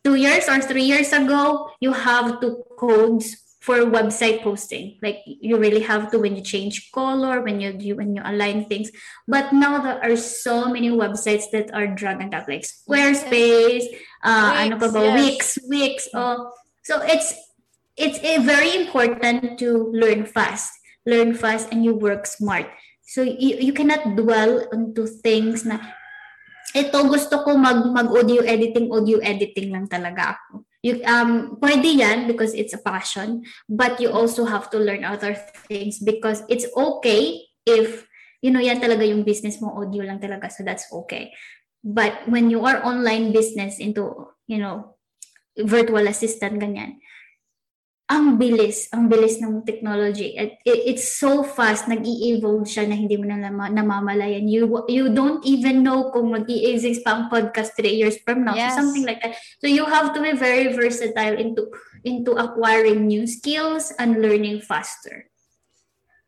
[0.06, 3.26] two years or three years ago, you have to code
[3.58, 4.94] for website posting.
[5.02, 8.70] Like you really have to when you change color, when you, you when you align
[8.70, 8.94] things.
[9.26, 13.90] But now there are so many websites that are drag and drop, like Squarespace,
[14.22, 15.18] uh, Wix, ano pa ba, yes.
[15.18, 15.94] Wix, Wix.
[16.14, 16.54] Oh,
[16.86, 17.34] so it's
[17.98, 20.70] it's a very important to learn fast,
[21.02, 22.70] learn fast, and you work smart.
[23.02, 25.82] So you, you cannot dwell onto things na
[26.74, 30.66] ito gusto ko mag mag audio editing audio editing lang talaga ako.
[30.82, 35.34] You um pwede yan because it's a passion but you also have to learn other
[35.66, 38.06] things because it's okay if
[38.38, 41.34] you know yan talaga yung business mo audio lang talaga so that's okay.
[41.86, 44.98] But when you are online business into you know
[45.58, 47.02] virtual assistant ganyan
[48.06, 50.38] ang bilis, ang bilis ng technology.
[50.38, 54.46] It, it, it's so fast, nag-i-evolve siya na hindi mo na namamalayan.
[54.46, 58.54] You you don't even know kung mag-i-exist pa ang podcast three years from now.
[58.54, 58.78] Yes.
[58.78, 59.34] So something like that.
[59.58, 61.66] So you have to be very versatile into
[62.06, 65.26] into acquiring new skills and learning faster.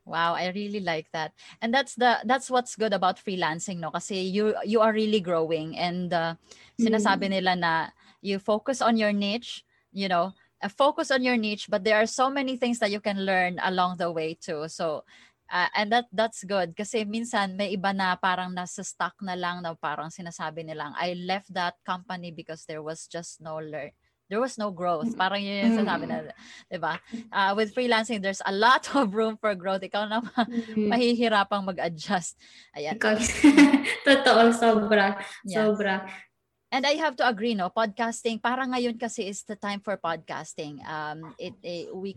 [0.03, 1.31] Wow, I really like that.
[1.63, 5.79] And that's the that's what's good about freelancing no kasi you you are really growing
[5.79, 6.35] and uh,
[6.75, 7.39] sinasabi mm.
[7.39, 7.73] nila na
[8.19, 9.63] you focus on your niche,
[9.95, 10.35] you know,
[10.67, 13.95] focus on your niche but there are so many things that you can learn along
[13.99, 15.07] the way too so
[15.55, 19.63] uh, and that that's good kasi minsan may iba na parang nasa stuck na lang
[19.63, 23.95] na parang sinasabi nilang I left that company because there was just no learn
[24.29, 25.17] there was no growth.
[25.17, 26.17] Parang yun yung sinasabi na,
[26.69, 27.01] di ba?
[27.33, 29.81] Uh, with freelancing, there's a lot of room for growth.
[29.81, 30.93] Ikaw na mm-hmm.
[30.93, 32.37] mahihirapang mag-adjust.
[32.77, 33.01] Ayan.
[34.07, 35.17] Totoo, sobra.
[35.49, 35.57] Yeah.
[35.57, 35.95] Sobra.
[36.69, 40.85] And I have to agree, no, podcasting, para ngayon kasi is the time for podcasting.
[40.85, 42.13] Um, it, it we,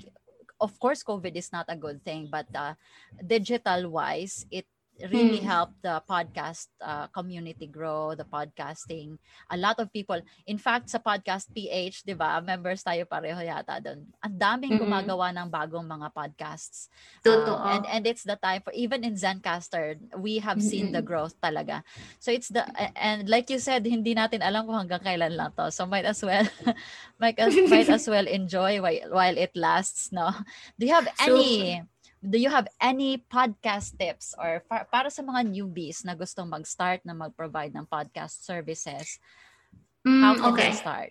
[0.60, 2.76] of course, COVID is not a good thing, but uh,
[3.16, 4.68] digital wise, it
[5.10, 5.50] really hmm.
[5.50, 9.18] helped the podcast uh, community grow, the podcasting.
[9.50, 13.82] A lot of people, in fact, sa Podcast PH, di ba, members tayo pareho yata
[13.82, 14.06] doon.
[14.22, 14.86] Ang daming mm-hmm.
[14.86, 16.92] gumagawa ng bagong mga podcasts.
[17.26, 17.58] Totoo.
[17.58, 20.70] Um, and, and it's the time for, even in Zencaster, we have mm-hmm.
[20.70, 21.82] seen the growth talaga.
[22.20, 25.72] So it's the, and like you said, hindi natin alam kung hanggang kailan lang to.
[25.72, 26.46] So might as well,
[27.22, 30.30] might, as, might as well enjoy while, while it lasts, no?
[30.78, 31.82] Do you have any...
[31.82, 31.90] So,
[32.22, 37.02] do you have any podcast tips or fa- para sa mga newbies na gustong mag-start
[37.02, 39.18] na mag-provide ng podcast services?
[40.06, 40.70] Mm, how can okay.
[40.70, 41.10] they start?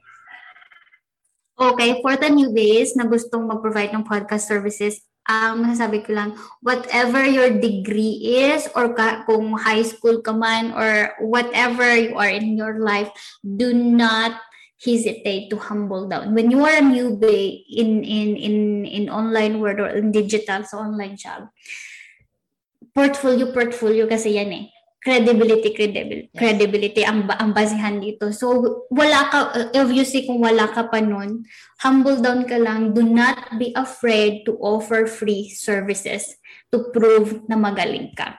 [1.61, 6.33] Okay, for the newbies na gustong mag-provide ng podcast services, ang um, masasabi ko lang,
[6.65, 12.33] whatever your degree is or ka, kung high school ka man or whatever you are
[12.33, 13.13] in your life,
[13.45, 14.41] do not
[14.81, 16.33] hesitate to humble down.
[16.33, 18.57] When you are a newbie in in in
[18.89, 21.53] in online world or in digital sa online job,
[22.97, 24.67] portfolio portfolio kasi yan eh.
[25.01, 26.37] Credibility, credibility, yes.
[26.37, 28.29] credibility ang ang basihan dito.
[28.37, 29.39] So wala ka
[29.73, 31.45] obviously kung wala ka pa noon,
[31.81, 32.93] humble down ka lang.
[32.93, 36.37] Do not be afraid to offer free services
[36.69, 38.37] to prove na magaling ka.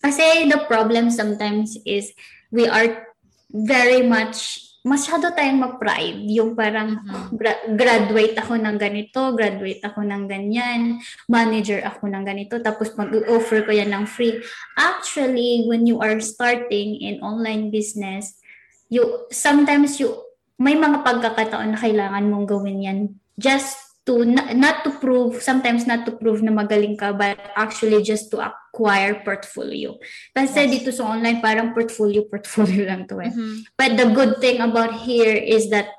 [0.00, 2.16] Kasi the problem sometimes is
[2.48, 3.08] we are
[3.52, 6.24] very much masyado tayong ma-pride.
[6.32, 7.36] Yung parang mm-hmm.
[7.36, 10.96] gra- graduate ako ng ganito, graduate ako ng ganyan,
[11.28, 14.40] manager ako ng ganito, tapos mag-offer ko yan ng free.
[14.80, 18.40] Actually, when you are starting in online business,
[18.88, 20.16] you sometimes you
[20.56, 22.98] may mga pagkakataon na kailangan mong gawin yan
[23.38, 23.76] just
[24.08, 28.40] to not to prove sometimes not to prove na magaling ka but actually just to
[28.78, 29.98] acquire portfolio
[30.30, 30.70] kasi yes.
[30.70, 33.66] dito sa online parang portfolio portfolio lang to eh mm-hmm.
[33.74, 35.90] but the good thing about here is that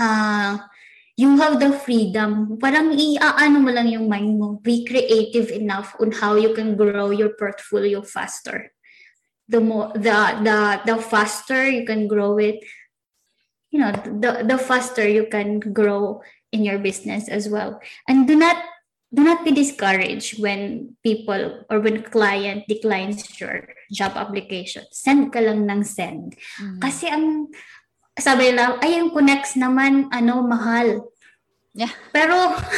[0.00, 0.56] uh,
[1.20, 6.08] you have the freedom parang iaano mo lang yung mind mo be creative enough on
[6.08, 8.72] how you can grow your portfolio faster
[9.44, 10.58] the more the the
[10.88, 12.64] the faster you can grow it
[13.68, 17.80] you know the the faster you can grow in your business as well.
[18.08, 18.56] And do not
[19.10, 24.86] do not be discouraged when people or when client declines your job application.
[24.94, 26.38] Send ka lang ng send.
[26.62, 26.78] Mm-hmm.
[26.78, 27.50] Kasi ang
[28.14, 31.10] sabi nila, ay yung connects naman ano mahal.
[31.70, 31.90] Yeah.
[32.10, 32.34] Pero,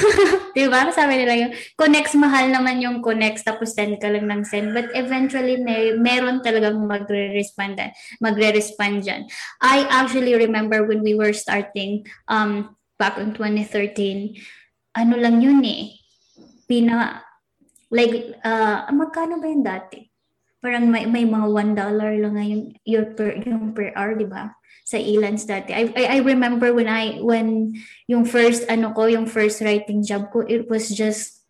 [0.57, 0.93] di ba?
[0.93, 4.77] Sabi nila yung connects mahal naman yung connects tapos send ka lang ng send.
[4.77, 7.81] But eventually, may, meron talagang magre-respond,
[8.21, 9.23] magre-respond dyan.
[9.65, 14.37] I actually remember when we were starting um, back in 2013,
[14.93, 16.02] ano lang yun eh.
[16.73, 17.21] Pina,
[17.93, 20.09] like, uh, magkano ba yun dati?
[20.65, 24.57] Parang may, may mga $1 lang ngayon yung per, yung per hour, di ba?
[24.89, 25.77] Sa Elance dati.
[25.77, 27.77] I, I, I remember when I, when
[28.09, 31.45] yung first, ano ko, yung first writing job ko, it was just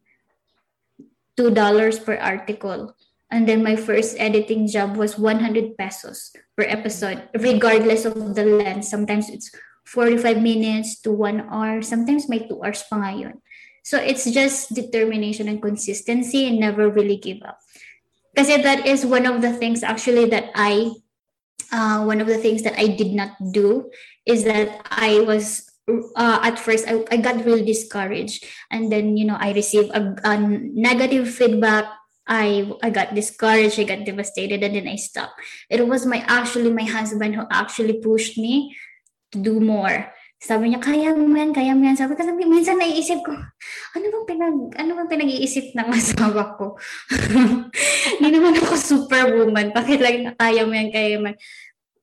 [1.38, 1.54] $2
[2.02, 2.98] per article.
[3.30, 8.90] And then my first editing job was 100 pesos per episode, regardless of the length.
[8.90, 9.54] Sometimes it's
[9.86, 11.78] 45 minutes to 1 hour.
[11.80, 13.38] Sometimes may 2 hours pa ngayon.
[13.82, 17.58] So it's just determination and consistency and never really give up.
[18.34, 20.92] Because that is one of the things actually that I,
[21.70, 23.90] uh, one of the things that I did not do
[24.24, 25.68] is that I was
[26.16, 30.14] uh, at first I, I got really discouraged and then you know i received a,
[30.22, 31.86] a negative feedback
[32.26, 35.34] I I got discouraged, I got devastated, and then I stopped.
[35.68, 38.76] It was my actually my husband who actually pushed me
[39.32, 40.12] to do more.
[40.42, 41.94] Sabi niya, kaya mo yan, kaya mo yan.
[41.94, 43.30] Sabi ko, sabi, minsan naiisip ko,
[43.94, 46.74] ano bang pinag, ano bang pinag-iisip ng asawa ko?
[48.18, 49.70] Hindi naman ako superwoman.
[49.70, 51.38] Bakit lang na kaya mo yan, kaya mo yan?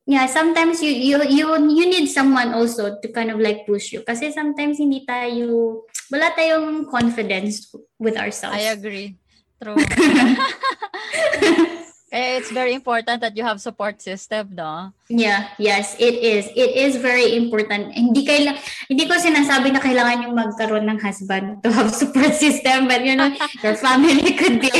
[0.08, 4.00] Yeah, sometimes you, you, you, you need someone also to kind of like push you.
[4.00, 7.68] Kasi sometimes hindi tayo, wala tayong confidence
[8.00, 8.56] with ourselves.
[8.56, 9.20] I agree.
[9.60, 9.76] True.
[12.10, 14.90] Eh, it's very important that you have support system, no?
[15.08, 16.50] Yeah, yes, it is.
[16.58, 17.94] It is very important.
[17.94, 18.58] Hindi kaila
[18.90, 23.14] hindi ko sinasabi na kailangan yung magkaroon ng husband to have support system, but you
[23.14, 23.30] know,
[23.62, 24.74] your family could be,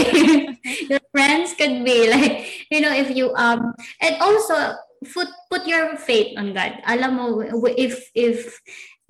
[0.91, 4.75] your friends could be like, you know, if you um and also
[5.15, 6.83] put put your faith on God.
[6.83, 7.25] Alam mo
[7.79, 8.59] if if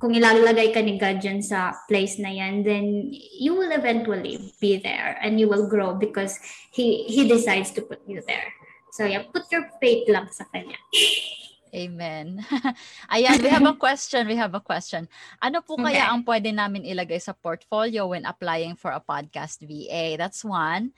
[0.00, 4.80] kung ilalagay ka ni God dyan sa place na yan, then you will eventually be
[4.80, 6.40] there and you will grow because
[6.72, 8.48] He He decides to put you there.
[8.96, 10.80] So yeah, put your faith lang sa Kanya.
[11.70, 12.42] Amen.
[13.14, 14.26] Ayan, we have a question.
[14.26, 15.06] We have a question.
[15.38, 16.10] Ano po kaya okay.
[16.10, 20.18] ang pwede namin ilagay sa portfolio when applying for a podcast VA?
[20.18, 20.90] That's one.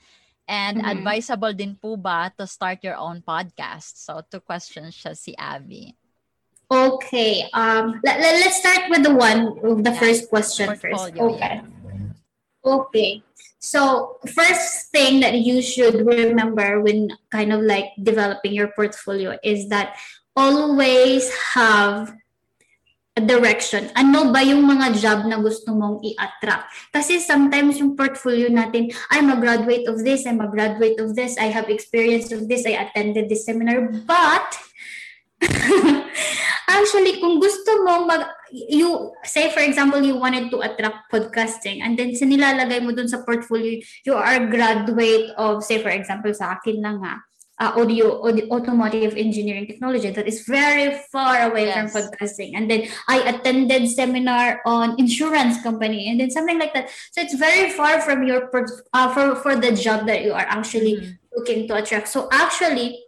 [0.49, 0.91] And mm-hmm.
[0.97, 4.01] advisable din po ba to start your own podcast?
[4.01, 5.93] So, two questions siya si Abby.
[6.73, 7.45] Okay.
[7.53, 9.99] Um, let, let, us start with the one, the yeah.
[9.99, 11.37] first question Portfolio, first.
[11.37, 11.37] Okay.
[11.37, 11.61] Yeah.
[12.65, 13.23] Okay.
[13.59, 19.69] So, first thing that you should remember when kind of like developing your portfolio is
[19.69, 19.95] that
[20.35, 22.11] always have
[23.15, 23.93] a direction.
[23.93, 26.65] Ano ba yung mga job na gusto mong i-attract?
[26.89, 31.37] Kasi sometimes yung portfolio natin, I'm a graduate of this, I'm a graduate of this,
[31.37, 34.49] I have experience of this, I attended this seminar, but
[36.83, 41.97] Actually, kung gusto mo mag you say for example you wanted to attract podcasting and
[41.97, 46.59] then sinilalagay mo dun sa portfolio you are a graduate of say for example sa
[46.59, 47.17] akin lang nga
[47.59, 51.73] uh, audio, audio automotive engineering technology that is very far away yes.
[51.73, 56.89] from podcasting and then i attended seminar on insurance company and then something like that
[57.11, 58.49] so it's very far from your
[58.93, 61.17] uh, for for the job that you are actually mm-hmm.
[61.35, 63.01] looking to attract so actually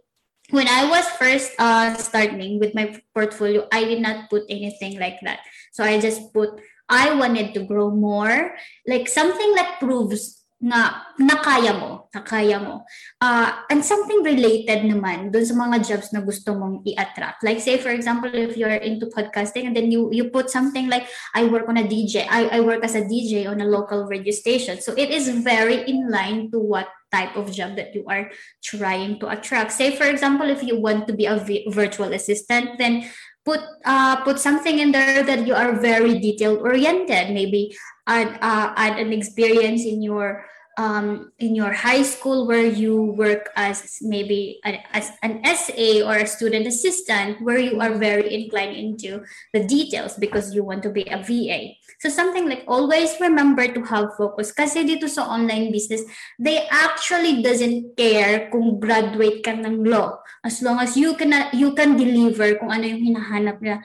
[0.50, 5.18] when I was first uh, starting with my portfolio, I did not put anything like
[5.22, 5.40] that.
[5.72, 8.54] So I just put, I wanted to grow more,
[8.86, 12.80] like something that proves na nakaya mo, nakaya mo.
[13.20, 17.44] Uh, and something related naman dun sa mga jobs na gusto mong i-attract.
[17.44, 21.12] Like say for example, if you're into podcasting and then you you put something like
[21.36, 24.32] I work on a DJ, I, I work as a DJ on a local radio
[24.32, 24.80] station.
[24.80, 28.30] So it is very in line to what type of job that you are
[28.62, 29.72] trying to attract.
[29.72, 31.38] Say, for example, if you want to be a
[31.68, 33.08] virtual assistant, then
[33.44, 37.30] put uh, put something in there that you are very detail oriented.
[37.30, 40.44] Maybe add uh, add an experience in your
[40.76, 46.16] um, in your high school where you work as maybe a, as an SA or
[46.16, 50.90] a student assistant where you are very inclined into the details because you want to
[50.90, 51.74] be a VA.
[52.00, 56.04] So something like always remember to have focus kasi dito sa online business,
[56.38, 61.72] they actually doesn't care kung graduate ka ng law as long as you can you
[61.72, 63.80] can deliver kung ano yung hinahanap nila.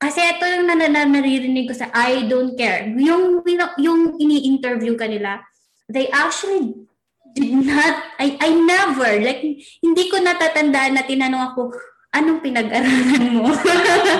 [0.00, 2.88] Kasi ito yung naririnig ko sa I don't care.
[2.96, 3.44] Yung,
[3.76, 5.44] yung ini-interview kanila,
[5.90, 6.86] they actually
[7.34, 9.42] did not, I, I never, like,
[9.82, 11.74] hindi ko natatandaan na tinanong ako,
[12.14, 13.50] anong pinag-aralan mo?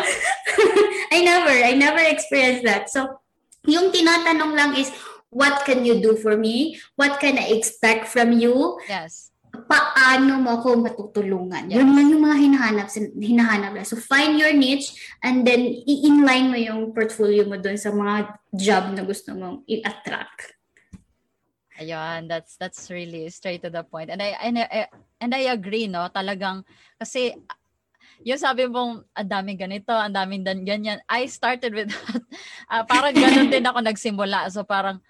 [1.14, 2.86] I never, I never experienced that.
[2.90, 3.22] So,
[3.66, 4.90] yung tinatanong lang is,
[5.30, 6.78] what can you do for me?
[6.94, 8.78] What can I expect from you?
[8.86, 9.30] Yes.
[9.50, 11.66] Paano mo ako matutulungan?
[11.66, 11.82] Yes.
[11.82, 12.86] Yun lang yung mga hinahanap,
[13.18, 14.94] hinahanap So, find your niche
[15.26, 20.59] and then i-inline mo yung portfolio mo doon sa mga job na gusto mong i-attract.
[21.80, 24.12] Ayun, that's that's really straight to the point.
[24.12, 26.68] And I and I, and I agree no, talagang
[27.00, 27.32] kasi
[28.20, 31.00] yung sabi mong ang daming ganito, ang daming dan ganyan.
[31.08, 32.20] I started with that.
[32.68, 34.52] uh, parang ganun din ako nagsimula.
[34.52, 35.00] So parang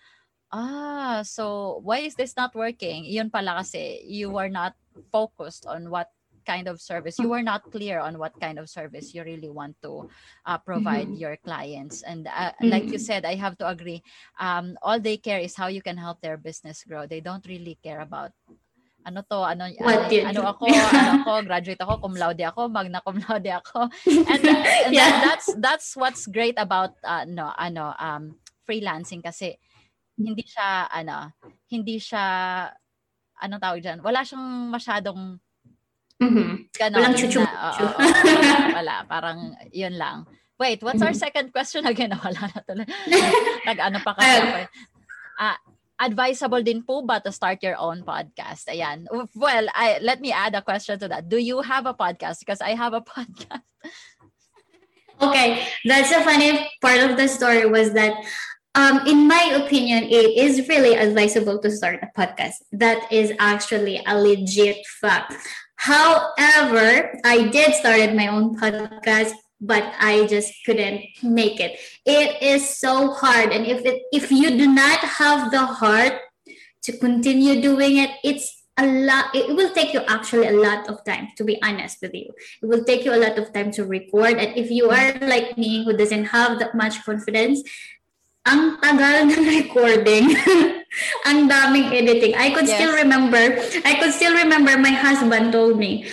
[0.55, 3.03] ah, so why is this not working?
[3.03, 4.78] Yun pala kasi you are not
[5.11, 6.11] focused on what
[6.51, 9.78] kind of service you are not clear on what kind of service you really want
[9.78, 10.11] to
[10.51, 11.22] uh, provide mm-hmm.
[11.22, 12.74] your clients and uh, mm-hmm.
[12.74, 13.07] like you mm-hmm.
[13.07, 14.03] said i have to agree
[14.42, 17.78] um, all they care is how you can help their business grow they don't really
[17.86, 18.34] care about
[19.01, 23.16] ano to, ano, ano, ano ako, ano ako, graduate ako, cum laude ako, magna cum
[23.16, 23.88] laude ako.
[24.28, 24.61] And, uh,
[24.92, 25.09] yeah.
[25.09, 28.36] that, that's, that's what's great about, uh, no, ano, um,
[28.68, 29.57] freelancing kasi
[30.20, 31.32] hindi siya ano,
[31.72, 32.24] hindi siya
[33.40, 34.01] anong tawag diyan?
[34.05, 35.40] Wala siyang masyadong
[36.20, 36.68] Mhm.
[36.76, 37.40] ganon Walang chuchu.
[37.40, 37.98] na- oo, oo,
[38.36, 39.38] wala, wala, parang
[39.72, 40.28] yun lang.
[40.60, 41.24] Wait, what's our Mhm.
[41.24, 42.12] second question again?
[42.20, 42.84] Wala na tuloy.
[43.68, 44.28] Nag-ano pa kasi
[44.60, 44.68] eh.
[45.40, 45.56] Ah,
[45.96, 48.68] advisable din po ba to start your own podcast?
[48.68, 49.08] Ayan.
[49.32, 51.32] Well, I, let me add a question to that.
[51.32, 52.44] Do you have a podcast?
[52.44, 53.64] Because I have a podcast.
[55.20, 58.12] Okay, that's a funny part of the story was that
[58.76, 62.60] um, in my opinion, it is really advisable to start a podcast.
[62.72, 65.36] That is actually a legit fact.
[65.81, 71.81] However, I did started my own podcast, but I just couldn't make it.
[72.05, 76.20] It is so hard, and if it if you do not have the heart
[76.85, 79.33] to continue doing it, it's a lot.
[79.33, 81.33] It will take you actually a lot of time.
[81.41, 82.28] To be honest with you,
[82.61, 84.37] it will take you a lot of time to record.
[84.37, 87.64] And if you are like me, who doesn't have that much confidence,
[88.47, 90.32] ang tagal ng recording.
[91.28, 92.34] ang daming editing.
[92.34, 93.01] I could still Yes.
[93.05, 93.43] remember,
[93.84, 96.09] I could still remember my husband told me,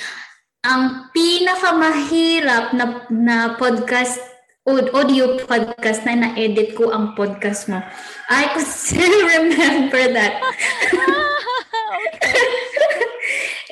[0.61, 4.19] ang pinakamahirap na, na podcast
[4.67, 7.79] aud- audio podcast na na-edit ko ang podcast mo.
[8.27, 10.43] I could still remember that.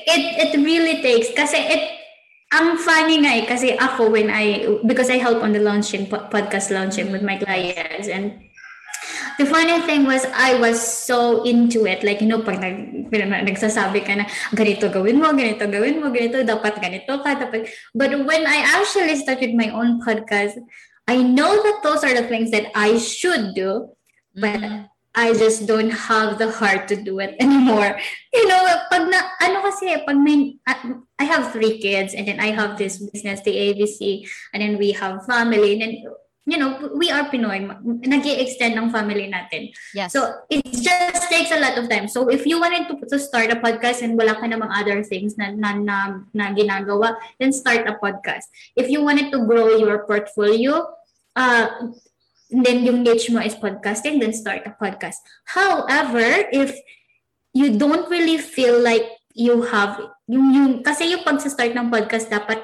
[0.08, 1.84] it it really takes kasi it
[2.56, 6.72] ang funny nga eh, kasi ako when I because I help on the launching podcast
[6.72, 8.08] launching with my clients.
[8.08, 8.40] And
[9.36, 12.08] the funny thing was I was so into it.
[12.08, 14.26] Like you know pag nag, nagsasabi ka na
[14.56, 17.68] ganito gawin mo ganito gawin mo ganito dapat ganito ka dapat.
[17.92, 20.56] But when I actually started my own podcast
[21.06, 23.94] I know that those are the things that I should do
[24.34, 24.95] but Mhm.
[25.16, 27.98] I just don't have the heart to do it anymore.
[28.34, 28.62] You know,
[28.92, 31.02] pag na, ano kasi, pag may, I-
[31.36, 35.26] have three kids and then I have this business, the ABC, and then we have
[35.26, 35.94] family, and then,
[36.46, 39.74] you know, we are Pinoy, nag extend ng family natin.
[39.94, 40.14] Yes.
[40.14, 42.08] So, it just takes a lot of time.
[42.08, 45.36] So, if you wanted to, to start a podcast and wala ka namang other things
[45.38, 48.48] na, na, na, na ginagawa, then start a podcast.
[48.76, 50.88] If you wanted to grow your portfolio,
[51.36, 51.68] uh,
[52.50, 55.18] then yung niche mo is podcasting, then start a podcast.
[55.46, 56.78] However, if
[57.54, 62.64] you don't really feel like you have, yung, yung, kasi yung pag-start ng podcast, dapat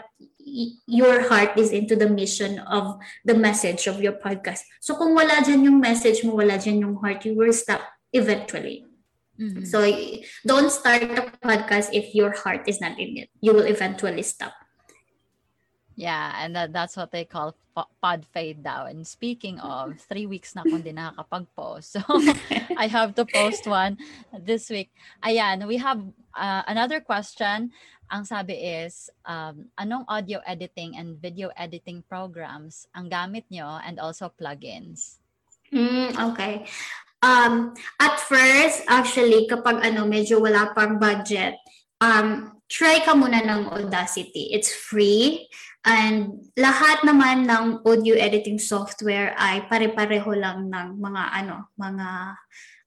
[0.87, 4.67] your heart is into the mission of the message of your podcast.
[4.79, 8.85] So kung wala dyan yung message mo, wala dyan yung heart, you will stop eventually.
[9.39, 9.63] Mhm.
[9.65, 9.81] So
[10.45, 13.29] don't start a podcast if your heart is not in it.
[13.39, 14.53] You will eventually stop.
[15.95, 18.85] Yeah, and that, that's what they call po- pod fade daw.
[18.85, 21.99] And speaking of, three weeks na akong di nakakapag-post.
[21.99, 22.01] So,
[22.77, 23.97] I have to post one
[24.31, 24.91] this week.
[25.23, 25.99] Ayan, we have
[26.35, 27.71] uh, another question.
[28.11, 34.03] Ang sabi is, um, anong audio editing and video editing programs ang gamit nyo and
[34.03, 35.23] also plugins?
[35.71, 36.67] Mm, okay.
[37.23, 37.71] Um,
[38.01, 41.55] at first, actually, kapag ano, medyo wala pang budget,
[42.03, 44.51] um, try ka muna ng Audacity.
[44.51, 45.47] It's free.
[45.81, 52.37] And lahat naman ng audio editing software ay pare-pareho lang ng mga ano, mga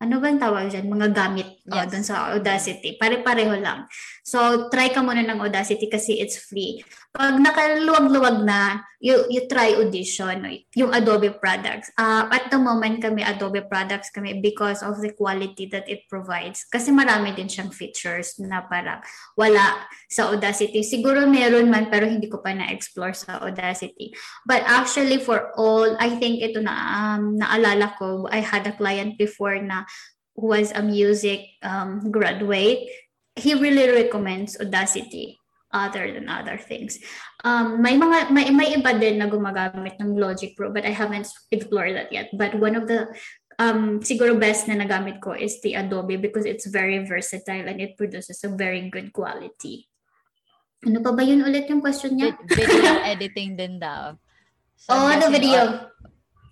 [0.04, 0.90] ano ba yung tawag dyan?
[0.90, 1.88] Mga gamit uh, Yes.
[1.88, 3.00] dun sa Audacity.
[3.00, 3.88] Pare-pareho lang.
[4.20, 6.84] So, try ka muna ng Audacity kasi it's free.
[7.14, 10.44] Pag nakaluwag-luwag na, you, you try Audition,
[10.74, 11.92] yung Adobe products.
[11.94, 16.66] Uh, at the moment kami, Adobe products kami because of the quality that it provides.
[16.66, 18.98] Kasi marami din siyang features na parang
[19.38, 20.82] wala sa Audacity.
[20.82, 24.10] Siguro meron man pero hindi ko pa na-explore sa Audacity.
[24.42, 29.20] But actually for all, I think ito na um, naalala ko, I had a client
[29.20, 29.84] before na
[30.34, 32.90] who was a music um, graduate.
[33.34, 35.38] He really recommends Audacity
[35.74, 37.02] other than other things.
[37.42, 41.26] Um, may mga may, may iba din na gumagamit ng Logic Pro but I haven't
[41.50, 42.30] explored that yet.
[42.32, 43.10] But one of the
[43.58, 47.98] um, siguro best na nagamit ko is the Adobe because it's very versatile and it
[47.98, 49.90] produces a very good quality.
[50.86, 52.38] Ano pa ba yun ulit yung question niya?
[52.38, 54.14] Vi- video editing din daw.
[54.78, 55.90] So, oh, the video.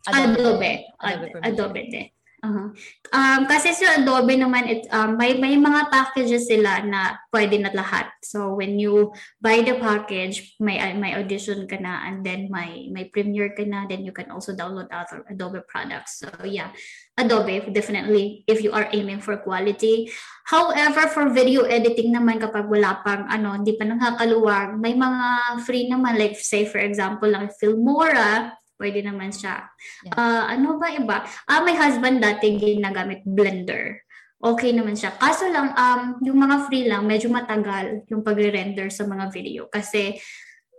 [0.09, 0.32] uh, Adobe.
[0.34, 1.46] Adobe Adobe, Premiere.
[1.53, 2.07] Adobe din.
[2.43, 2.74] Uh-huh.
[3.14, 7.70] Um, kasi sa Adobe naman, it, um, may, may mga packages sila na pwede na
[7.70, 8.11] lahat.
[8.18, 13.07] So, when you buy the package, may may audition ka na and then may may
[13.07, 16.18] Premiere ka na, then you can also download other Adobe products.
[16.18, 16.74] So, yeah.
[17.14, 20.11] Adobe, definitely, if you are aiming for quality.
[20.43, 25.86] However, for video editing naman, kapag wala pang, ano, hindi pa nakakaluwag, may mga free
[25.86, 29.70] naman, like say, for example, lang Filmora, pwede naman siya.
[30.02, 30.18] Yeah.
[30.18, 31.22] Ah, ano ba iba?
[31.46, 34.02] Ah, my husband dati ginagamit Blender.
[34.42, 35.14] Okay naman siya.
[35.14, 39.70] Kaso lang, um, yung mga free lang, medyo matagal yung pagre-render sa mga video.
[39.70, 40.18] Kasi,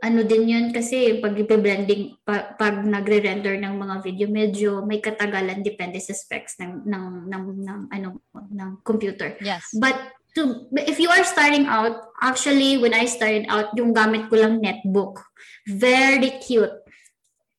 [0.03, 5.63] ano din yun kasi pag blending pag, pag nagre-render ng mga video medyo may katagalan
[5.63, 8.19] depende sa specs ng ng ng, ng ano
[8.51, 9.39] ng computer.
[9.39, 9.63] Yes.
[9.79, 9.95] But
[10.35, 14.59] to if you are starting out, actually when I started out, yung gamit ko lang
[14.59, 15.23] netbook.
[15.63, 16.82] Very cute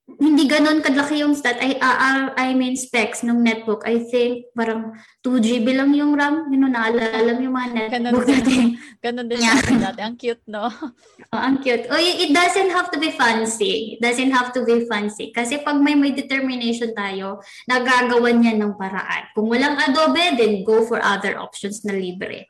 [0.05, 1.57] hindi ganoon kadlaki yung stat.
[1.65, 3.89] I, uh, I mean specs ng netbook.
[3.89, 4.93] I think parang
[5.25, 6.53] 2 GB lang yung RAM.
[6.53, 8.67] Yun know, naalala mo yung mga netbook ganun din,
[9.01, 9.57] ganun din yeah.
[9.59, 10.01] dati.
[10.05, 10.69] Ang cute no?
[11.35, 11.89] Oh, ang cute.
[11.89, 13.97] Oh it doesn't have to be fancy.
[13.97, 15.33] It doesn't have to be fancy.
[15.33, 19.33] Kasi pag may may determination tayo nagagawa niya ng paraan.
[19.33, 22.45] Kung walang Adobe then go for other options na libre.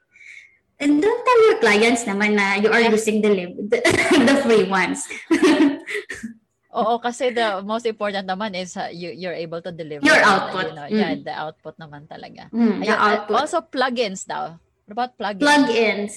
[0.83, 3.79] And don't tell your clients naman na you are using the, the,
[4.27, 5.07] the free ones.
[6.75, 10.03] Oo, kasi the most important naman is uh, you, you're able to deliver.
[10.03, 10.75] Your output.
[10.75, 10.99] You know, mm.
[10.99, 12.51] Yeah, the output naman talaga.
[12.51, 13.35] Mm, the Ayun, uh, output.
[13.39, 14.59] Also, plugins daw.
[14.91, 15.47] What about plugins?
[15.47, 16.13] Plugins.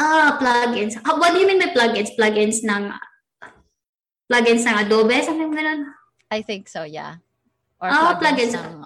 [0.00, 0.96] Ah, plugins.
[0.96, 2.16] Uh, what do you mean by plugins?
[2.16, 2.88] Plugins ng
[4.32, 5.20] plugins ng Adobe?
[5.20, 5.92] Something ganun?
[6.32, 7.20] I think so, yeah.
[7.76, 8.80] Or ah, plugins, plugins ng,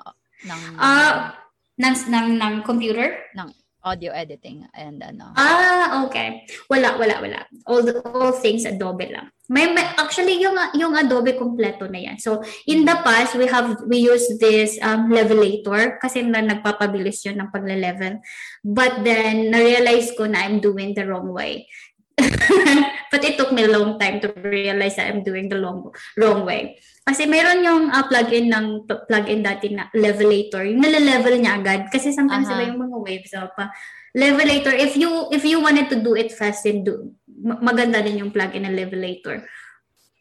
[0.50, 1.30] ng, uh,
[1.78, 3.22] ng, ng, ng computer?
[3.38, 3.54] Ng
[3.86, 5.30] audio editing and ano.
[5.38, 6.42] Ah, okay.
[6.66, 7.40] Wala, wala, wala.
[7.70, 9.30] All, the, all things Adobe lang.
[9.47, 12.18] May, may actually yung yung Adobe kompleto na yan.
[12.18, 17.38] So in the past we have we use this um, levelator kasi na nagpapabilis yun
[17.38, 18.18] ng pagle-level.
[18.66, 21.70] But then na-realize ko na I'm doing the wrong way.
[23.12, 26.44] But it took me a long time to realize that I'm doing the long, wrong
[26.44, 26.80] way.
[27.07, 30.66] Kasi meron yung uh, plugin ng plugin dati na levelator.
[30.66, 31.86] Yung nale-level niya agad.
[31.92, 32.66] Kasi sometimes uh-huh.
[32.66, 33.70] yung mga waves so, pa.
[34.16, 37.12] Levelator, if you if you wanted to do it fast and do,
[37.47, 39.47] maganda din yung plugin na levelator.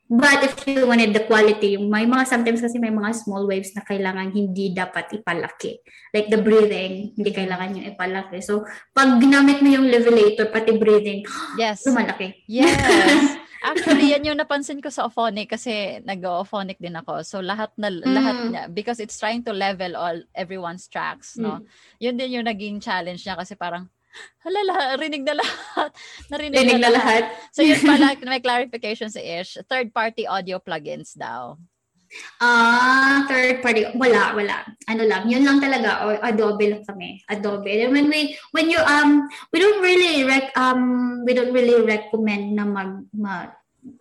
[0.06, 3.74] But if you wanted the quality, yung may mga sometimes kasi may mga small waves
[3.74, 5.82] na kailangan hindi dapat ipalaki.
[6.14, 8.38] Like the breathing, hindi kailangan yung ipalaki.
[8.46, 11.26] So, pag ginamit mo yung levelator, pati breathing,
[11.62, 11.90] yes.
[11.90, 12.38] lumalaki.
[12.46, 13.42] Yes.
[13.66, 17.26] Actually, yan yung napansin ko sa Ophonic kasi nag-Ophonic din ako.
[17.26, 18.06] So lahat na mm.
[18.06, 21.58] lahat niya because it's trying to level all everyone's tracks, no.
[21.58, 21.64] Mm.
[21.98, 23.90] Yun din yung naging challenge niya kasi parang
[24.46, 25.92] Hala, rinig na lahat.
[26.32, 27.24] Narinig rinig na, na lahat.
[27.34, 27.54] lahat.
[27.56, 29.62] So yun pala, may clarification sa Ish.
[29.66, 31.58] Third-party audio plugins daw.
[32.40, 33.92] Ah, uh, third party.
[33.98, 34.64] Wala, wala.
[34.88, 36.06] Ano lang, yun lang talaga.
[36.06, 37.20] O, Adobe lang kami.
[37.28, 37.84] Adobe.
[37.84, 42.56] And when we, when you, um, we don't really, rec, um, we don't really recommend
[42.56, 43.52] na mag, mag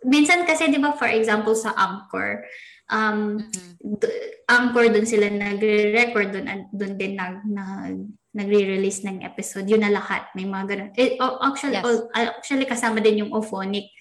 [0.05, 2.45] minsan kasi, di ba, for example, sa Anchor,
[2.89, 4.01] um, mm-hmm.
[4.01, 4.17] d-
[4.49, 7.97] Anchor, dun sila nagre-record, dun, dun din nag, nag,
[8.35, 9.71] nagre-release ng episode.
[9.71, 10.29] Yun na lahat.
[10.35, 10.91] May mga ganun.
[10.99, 11.87] Eh, oh, actually, yes.
[11.87, 13.95] oh, actually, kasama din yung Ophonic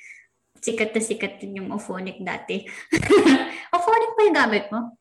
[0.64, 2.64] sikat na sikat din yung Ophonic dati.
[3.76, 4.96] Ophonic pa yung gamit mo?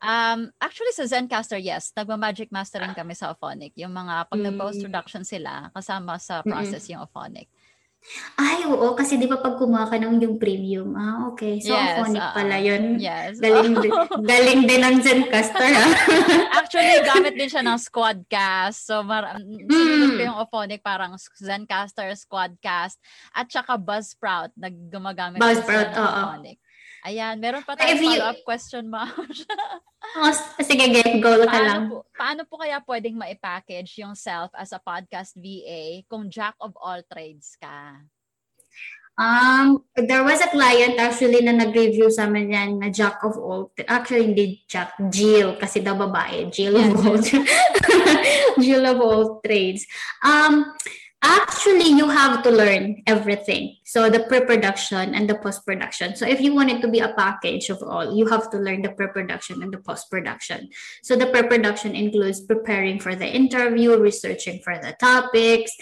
[0.00, 1.92] Um, actually sa Zencaster, yes.
[1.92, 3.76] Nagma-magic mastering kami sa Ophonic.
[3.76, 4.46] Yung mga, pag mm.
[4.48, 6.92] nag-post-production sila, kasama sa process mm-hmm.
[6.96, 7.46] yung Ophonic.
[8.36, 8.92] Ay, oo.
[8.94, 11.58] Kasi di ba pag kumuha ka ng yung premium, ah, okay.
[11.58, 13.00] So, yes, phonic uh, pala yun.
[13.00, 13.40] Yes.
[13.40, 13.92] Galing, din,
[14.22, 15.86] galing din ng Zencaster, ha?
[16.60, 18.86] Actually, gamit din siya ng Squadcast.
[18.86, 19.66] So, mar- mm.
[19.66, 23.00] sinunod ko yung Ophonic, parang Zencaster, Squadcast,
[23.32, 26.04] at saka Buzzsprout, na gumagamit Buzzsprout, oo.
[26.04, 26.60] Ophonic.
[27.06, 29.46] Ayan, meron pa tayong follow-up question, Marge.
[30.18, 31.82] oh, sige, get go ka paano lang.
[31.86, 36.74] Po, paano po kaya pwedeng ma-package yung self as a podcast VA kung jack of
[36.74, 38.02] all trades ka?
[39.16, 43.70] Um, there was a client actually na nag-review sa amin yan na jack of all,
[43.86, 47.22] actually hindi jack, Jill, kasi daw babae, Jill of all,
[48.66, 49.86] Jill of all trades.
[50.26, 50.74] Um,
[51.26, 53.76] actually you have to learn everything.
[53.84, 56.14] So the pre-production and the post-production.
[56.14, 58.82] So if you want it to be a package of all you have to learn
[58.82, 60.70] the pre-production and the post-production.
[61.02, 65.72] So the pre-production includes preparing for the interview researching for the topics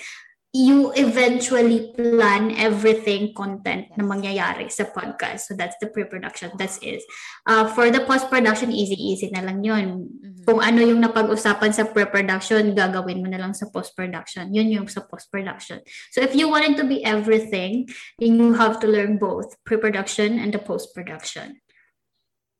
[0.55, 5.51] you eventually plan everything content na mangyayari sa podcast.
[5.51, 6.55] So that's the pre-production.
[6.55, 7.03] That's it.
[7.43, 10.15] Uh, for the post-production, easy-easy na lang yun.
[10.15, 10.47] Mm-hmm.
[10.47, 14.55] Kung ano yung napag-usapan sa pre-production, gagawin mo na lang sa post-production.
[14.55, 15.83] Yun yung sa post-production.
[16.15, 17.91] So if you want it to be everything,
[18.23, 21.59] then you have to learn both pre-production and the post-production.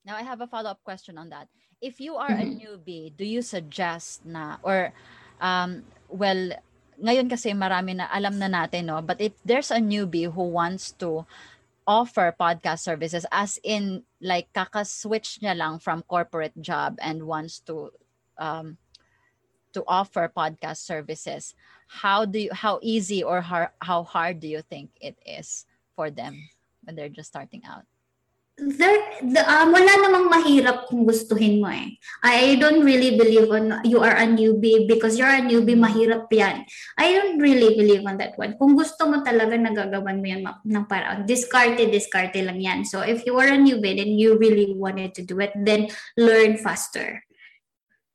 [0.03, 1.47] Now I have a follow-up question on that.
[1.79, 2.59] If you are mm-hmm.
[2.59, 4.91] a newbie, do you suggest na or
[5.39, 6.59] um, well
[7.01, 9.03] ngayon kasi marami na alam na natin, no?
[9.03, 11.27] But if there's a newbie who wants to
[11.87, 17.93] offer podcast services as in like kaka-switch niya lang from corporate job and wants to
[18.41, 18.77] um,
[19.73, 21.55] to offer podcast services
[21.87, 26.11] how do you how easy or how, how hard do you think it is for
[26.11, 26.49] them
[26.85, 27.85] when they're just starting out
[28.55, 31.99] there the um, wala namang mahirap kung gustuhin mo eh.
[32.23, 36.63] I don't really believe on you are a newbie because you're a newbie mahirap yan.
[36.95, 38.55] I don't really believe on that one.
[38.55, 41.27] Kung gusto mo talaga nagagawan mo yan ng paraan.
[41.27, 42.87] Discarte, discarte lang yan.
[42.87, 46.55] So if you are a newbie and you really wanted to do it, then learn
[46.55, 47.27] faster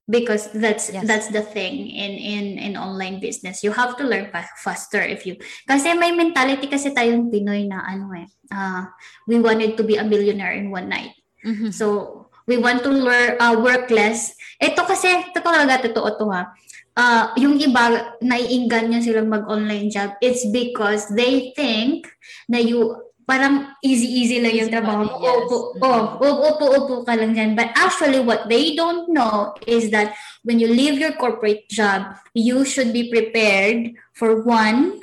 [0.10, 1.06] because that's yes.
[1.06, 5.24] that's the thing in in in online business you have to learn fa- faster if
[5.24, 5.38] you
[5.70, 8.90] kasi may mentality kasi tayong Pinoy na ano eh uh,
[9.30, 11.14] we wanted to be a millionaire in one night
[11.46, 11.70] mm-hmm.
[11.70, 16.50] so we want to learn uh, work less ito kasi ito talaga totoo to ha
[16.98, 22.10] uh, yung iba naiinggan niya silang mag-online job it's because they think
[22.50, 22.98] na you
[23.30, 25.22] parang easy-easy lang yung trabaho mo.
[25.22, 25.46] Yes.
[25.46, 27.54] Opo, oh, upo, upo ka lang dyan.
[27.54, 32.66] But actually, what they don't know is that when you leave your corporate job, you
[32.66, 34.98] should be prepared for one,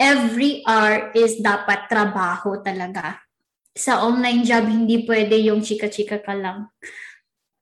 [0.00, 3.20] every hour is dapat trabaho talaga.
[3.76, 6.72] Sa online job, hindi pwede yung chika-chika ka lang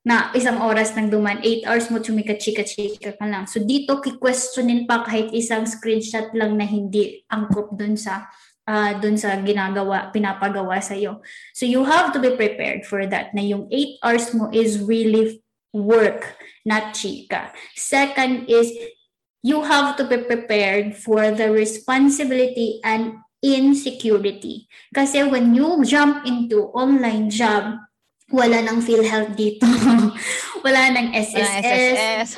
[0.07, 3.51] na isang oras nang duman, 8 hours mo chumika-chika-chika ka lang.
[3.51, 8.31] So dito, ki-questionin pa kahit isang screenshot lang na hindi angkop dun sa
[8.67, 11.23] uh, dun sa ginagawa, pinapagawa sa iyo.
[11.55, 15.41] So you have to be prepared for that na yung 8 hours mo is really
[15.71, 16.37] work,
[16.67, 17.55] not chika.
[17.79, 18.75] Second is
[19.47, 24.67] you have to be prepared for the responsibility and insecurity.
[24.91, 27.79] Kasi when you jump into online job,
[28.27, 29.67] wala nang PhilHealth dito.
[30.67, 31.39] wala nang SSS.
[31.39, 32.29] Wala SSS.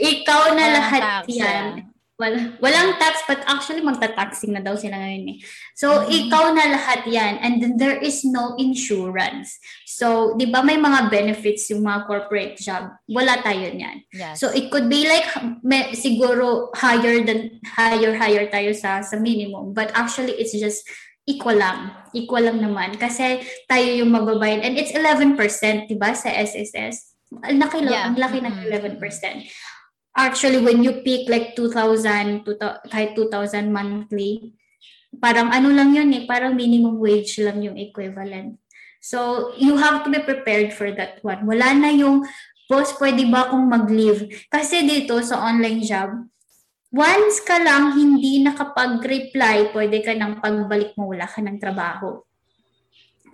[0.12, 1.02] Ikaw na wala lahat
[1.32, 1.89] yan.
[2.20, 5.38] Wala, walang tax, but actually magta-taxing na daw sila ngayon eh.
[5.72, 6.12] So, mm-hmm.
[6.12, 7.40] ikaw na lahat yan.
[7.40, 9.56] And then there is no insurance.
[9.88, 12.92] So, di ba may mga benefits yung mga corporate job?
[13.08, 14.04] Wala tayo niyan.
[14.12, 14.36] Yes.
[14.36, 15.24] So, it could be like,
[15.64, 19.72] may, siguro higher than, higher, higher tayo sa, sa minimum.
[19.72, 20.84] But actually, it's just
[21.24, 21.96] equal lang.
[22.12, 23.00] Equal lang naman.
[23.00, 24.60] Kasi tayo yung magbabayad.
[24.60, 25.40] And it's 11%,
[25.88, 27.16] di ba, sa SSS.
[27.30, 28.10] Ang laki, yeah.
[28.10, 28.98] ang laki ng 11%.
[30.16, 32.58] Actually when you peak like 2,000 to
[32.90, 34.54] kahit 2,000 monthly
[35.22, 38.58] parang ano lang yun eh parang minimum wage lang yung equivalent.
[39.00, 41.46] So you have to be prepared for that one.
[41.46, 42.26] Wala na yung
[42.66, 44.46] boss pwede ba akong mag-leave?
[44.50, 46.30] Kasi dito sa online job
[46.90, 52.18] once ka lang hindi nakapag-reply pwede ka nang pagbalik mo wala ka ng trabaho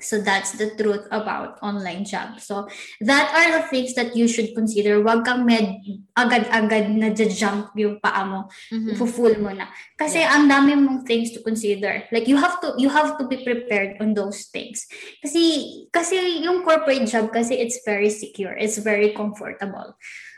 [0.01, 2.44] So that's the truth about online jobs.
[2.44, 2.68] So
[3.01, 5.01] that are the things that you should consider.
[5.01, 5.80] Huwag kang med
[6.16, 8.49] agad-agad na jump yung paa mo.
[8.72, 9.40] Mm-hmm.
[9.40, 9.68] Mo na.
[9.97, 10.36] Kasi yeah.
[10.36, 12.05] ang dami mong things to consider.
[12.12, 14.84] Like you have to you have to be prepared on those things.
[15.24, 18.53] Kasi kasi yung corporate job kasi it's very secure.
[18.57, 19.97] It's very comfortable.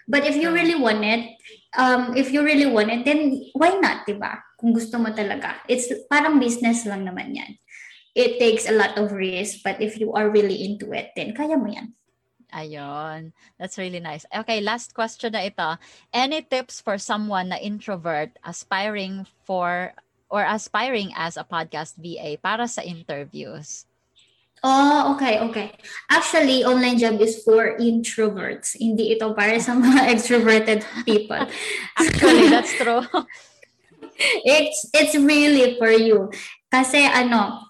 [0.09, 1.37] But if you really want it,
[1.77, 4.41] um, if you really want it, then why not, diba?
[4.57, 5.61] Kung gusto mo talaga.
[5.69, 7.61] It's parang business lang naman yan
[8.19, 9.63] it takes a lot of risk.
[9.63, 11.95] But if you are really into it, then kaya mo yan.
[12.51, 13.31] Ayon.
[13.61, 14.27] That's really nice.
[14.35, 15.79] Okay, last question na ito.
[16.11, 19.95] Any tips for someone na introvert aspiring for
[20.29, 23.87] or aspiring as a podcast VA para sa interviews?
[24.65, 25.71] Oh, okay, okay.
[26.11, 28.75] Actually, online job is for introverts.
[28.75, 31.39] Hindi ito para sa mga extroverted people.
[32.01, 33.07] Actually, that's true.
[34.43, 36.33] it's it's really for you.
[36.75, 37.68] Kasi ano,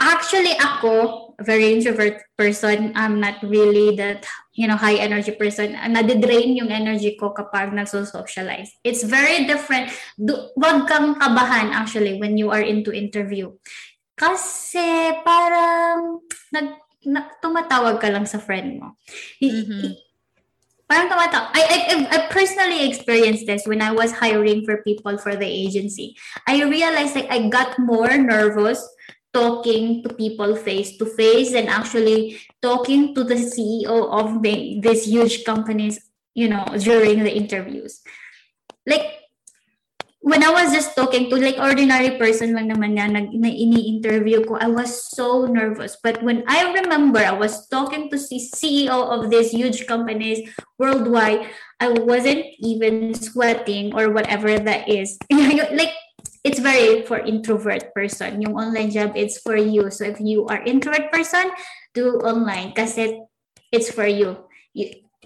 [0.00, 4.22] actually ako very introvert person i'm not really that
[4.54, 5.74] you know high energy person.
[5.74, 8.70] Nade-drain yung energy ko kapag nagso-socialize.
[8.86, 9.90] It's very different.
[10.14, 13.50] Du- wag kang kabahan actually when you are into interview.
[14.14, 16.22] Kasi parang
[16.54, 18.88] nag, nag tumatawag ka lang sa friend mo.
[19.42, 19.98] Mm-hmm.
[20.84, 21.78] parang tumatawag I, I,
[22.12, 26.14] I personally experienced this when I was hiring for people for the agency.
[26.46, 28.84] I realized like I got more nervous
[29.34, 35.04] talking to people face to face and actually talking to the CEO of the, these
[35.04, 35.98] huge companies,
[36.34, 38.00] you know, during the interviews.
[38.86, 39.24] Like,
[40.24, 44.56] when I was just talking to like ordinary person lang naman na, na ini-interview ko,
[44.56, 46.00] I was so nervous.
[46.00, 51.52] But when I remember I was talking to the CEO of these huge companies worldwide,
[51.76, 55.20] I wasn't even sweating or whatever that is.
[55.76, 55.92] like
[56.44, 58.44] it's very for introvert person.
[58.44, 59.90] Yung online job, it's for you.
[59.90, 61.50] So if you are introvert person,
[61.96, 63.24] do online kasi
[63.72, 64.44] it's for you.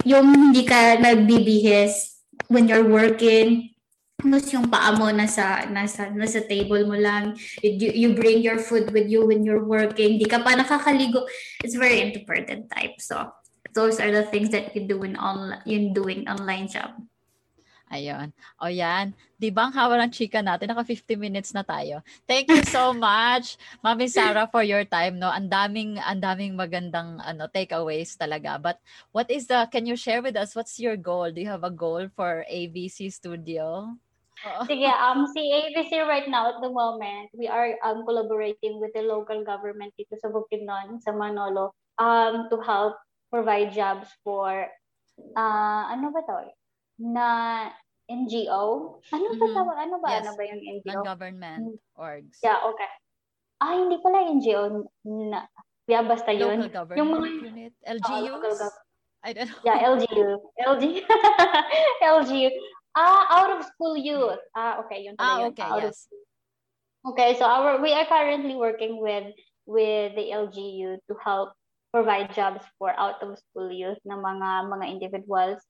[0.07, 3.75] Yung hindi ka nagbibihis when you're working,
[4.19, 7.39] tapos yung paa mo nasa, nasa, nasa table mo lang.
[7.63, 10.19] You, you bring your food with you when you're working.
[10.19, 11.23] Di ka pa nakakaligo.
[11.63, 12.99] It's very introverted type.
[12.99, 13.31] So,
[13.79, 16.99] those are the things that you do in online, in doing online job.
[17.89, 18.33] Ayun.
[18.61, 19.17] O yan.
[19.41, 20.69] Di ba ang hawa ng chika natin?
[20.69, 22.05] Naka 50 minutes na tayo.
[22.29, 25.17] Thank you so much, Mami Sarah, for your time.
[25.17, 28.61] No, ang daming, ang daming magandang ano, takeaways talaga.
[28.61, 28.77] But
[29.13, 31.33] what is the, can you share with us, what's your goal?
[31.33, 33.97] Do you have a goal for ABC Studio?
[34.71, 39.03] Sige, um, si ABC right now at the moment, we are um, collaborating with the
[39.03, 42.95] local government dito sa Bukidnon, sa Manolo, um, to help
[43.35, 44.71] provide jobs for,
[45.35, 46.58] uh, ano ba to?
[46.99, 47.27] Na
[48.11, 48.99] NGO?
[49.15, 49.55] Ano ba mm-hmm.
[49.55, 49.77] tawag?
[49.79, 50.09] Ano ba?
[50.11, 50.23] Yes.
[50.27, 50.93] Ano ba yung NGO?
[51.01, 52.39] Non-government orgs.
[52.43, 52.91] Yeah, okay.
[53.63, 54.87] Ah, hindi pala NGO.
[55.07, 55.47] Na,
[55.87, 56.63] yeah, basta yun.
[56.67, 57.73] Local government yung mga, unit.
[57.87, 58.59] LGUs?
[58.59, 58.73] Uh,
[59.23, 59.63] I don't know.
[59.67, 60.27] Yeah, LGU.
[60.63, 60.85] LG.
[62.03, 62.51] LGU.
[62.99, 64.43] Ah, out of school youth.
[64.57, 65.55] Ah, okay, yun Ah, yun.
[65.55, 66.11] okay, out yes.
[67.07, 69.31] okay, so our we are currently working with
[69.71, 71.55] with the LGU to help
[71.95, 75.63] provide jobs for out of school youth na mga mga individuals.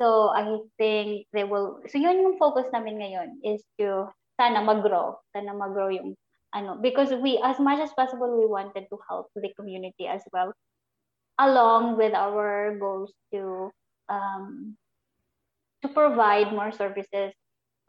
[0.00, 4.08] So I think they will so yun yung focus namin ngayon is to
[4.40, 6.16] sana mag-grow, sana mag-grow yung
[6.56, 10.56] ano because we as much as possible we wanted to help the community as well
[11.38, 13.68] along with our goals to
[14.08, 14.74] um,
[15.84, 17.36] to provide more services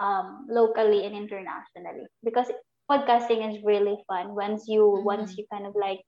[0.04, 2.12] um, locally and internationally.
[2.28, 2.52] Because
[2.92, 4.36] podcasting is really fun.
[4.36, 5.08] Once you mm-hmm.
[5.08, 6.04] once you kind of like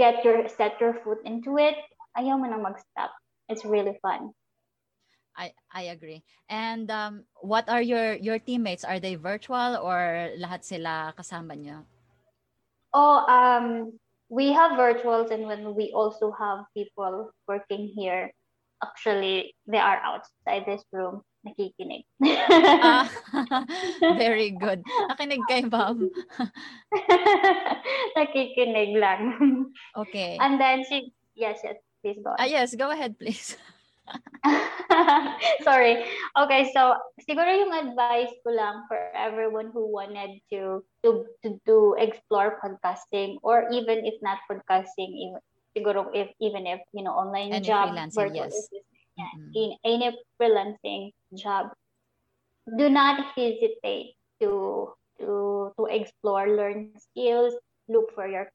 [0.00, 1.76] get your set your foot into it
[2.16, 3.12] ayaw mo nang mag-stop.
[3.52, 4.32] It's really fun
[5.40, 6.20] I I agree.
[6.52, 8.84] And um, what are your your teammates?
[8.84, 11.88] Are they virtual or lahat sila kasama niyo?
[12.92, 13.96] Oh, um,
[14.28, 18.28] we have virtuals and when we also have people working here
[18.82, 22.04] actually they are outside this room nakikinig.
[22.84, 23.08] ah,
[24.20, 24.84] very good.
[24.84, 26.04] Nakinig kay ma'am.
[28.16, 29.22] nakikinig lang.
[29.96, 30.36] Okay.
[30.36, 32.36] And then she, yes, yes, please go.
[32.36, 33.56] Ah, yes, go ahead, please.
[35.66, 36.04] Sorry.
[36.36, 41.76] Okay, so siguro yung advice ko lang for everyone who wanted to to to, to
[42.00, 45.40] explore podcasting or even if not podcasting, even
[45.76, 48.68] siguro if even if you know online Any job virtual yes.
[49.16, 49.50] yeah, mm-hmm.
[49.54, 50.08] in any
[50.38, 51.70] freelancing job
[52.66, 57.54] do not hesitate to to to explore learn skills
[57.90, 58.46] look for your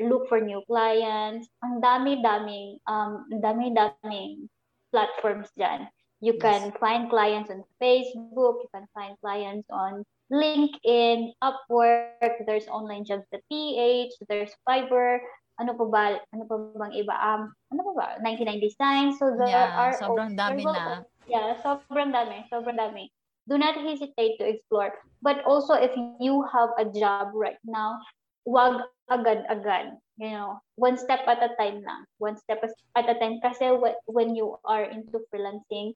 [0.00, 4.48] look for new clients ang dami-daming um dami-daming
[4.90, 5.86] platforms dyan
[6.18, 6.42] you yes.
[6.42, 13.24] can find clients on Facebook you can find clients on LinkedIn, Upwork, there's online jobs
[13.32, 15.20] at PH, there's Fiverr,
[15.58, 17.14] ano pa ba, ano pa bang iba?
[17.16, 18.06] Um, ano pa ba?
[18.22, 19.18] 99 Designs.
[19.18, 21.02] So there yeah, are sobrang dami na.
[21.26, 23.10] Yeah, sobrang dami, sobrang dami.
[23.48, 24.94] Do not hesitate to explore.
[25.24, 27.98] But also if you have a job right now,
[28.44, 29.96] wag agad-agad.
[30.18, 32.02] You know, one step at a time lang.
[32.18, 33.38] One step at a time.
[33.38, 33.70] Kasi
[34.10, 35.94] when you are into freelancing,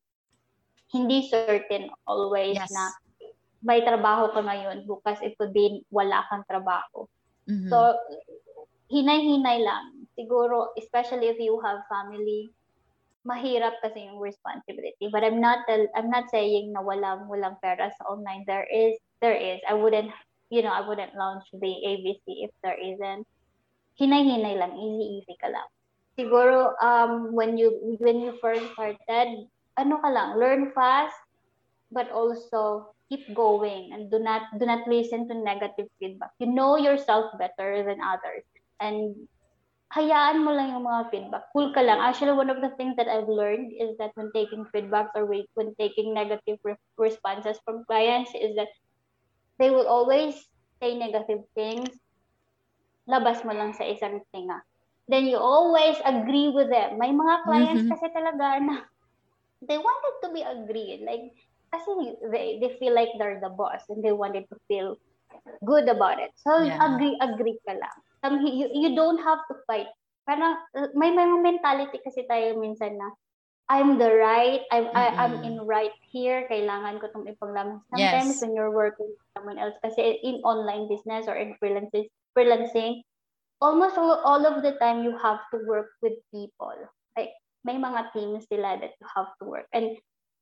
[0.94, 2.70] hindi certain always yes.
[2.70, 2.84] na
[3.62, 7.06] may trabaho ka ngayon, bukas ito din wala kang trabaho.
[7.50, 7.70] Mm-hmm.
[7.70, 7.98] So,
[8.90, 10.06] hinay-hinay lang.
[10.14, 12.54] Siguro, especially if you have family,
[13.22, 15.06] mahirap kasi yung responsibility.
[15.10, 18.42] But I'm not I'm not saying na walang walang pera sa online.
[18.46, 19.62] There is there is.
[19.66, 20.10] I wouldn't
[20.52, 23.24] you know, I wouldn't launch the ABC if there isn't.
[24.00, 25.68] Hinay-hinay lang, easy-easy ka lang.
[26.16, 29.48] Siguro um when you when you first started,
[29.80, 31.16] ano ka lang, learn fast
[31.92, 36.32] but also keep going and do not do not listen to negative feedback.
[36.40, 38.44] You know yourself better than others
[38.80, 39.16] and
[39.92, 41.44] hayaan mo lang yung mga feedback.
[41.52, 42.00] Cool ka lang.
[42.00, 45.68] Actually, one of the things that I've learned is that when taking feedbacks or when
[45.76, 48.72] taking negative re- responses from clients is that
[49.60, 50.40] they will always
[50.80, 51.92] say negative things.
[53.08, 54.62] Labas mo lang sa isang tinga.
[55.10, 56.98] Then you always agree with them.
[56.98, 57.92] May mga clients mm-hmm.
[57.92, 58.86] kasi talaga na
[59.62, 61.02] they wanted to be agreed.
[61.02, 61.34] Like,
[61.74, 64.94] kasi they, they feel like they're the boss and they wanted to feel
[65.66, 66.30] good about it.
[66.38, 66.78] So, yeah.
[66.78, 69.90] agree, agree ka lang um, you, you don't have to fight.
[70.26, 73.10] Parang uh, may mga mentality kasi tayo minsan na
[73.70, 74.98] I'm the right, I'm mm-hmm.
[74.98, 77.80] I, I'm in right here, kailangan ko itong ipaglaman.
[77.90, 78.40] Sometimes yes.
[78.42, 83.02] when you're working with someone else, kasi in online business or in freelancing, freelancing,
[83.60, 86.74] almost all, of the time you have to work with people.
[87.16, 87.30] Like,
[87.64, 89.66] may mga teams sila that you have to work.
[89.72, 89.96] And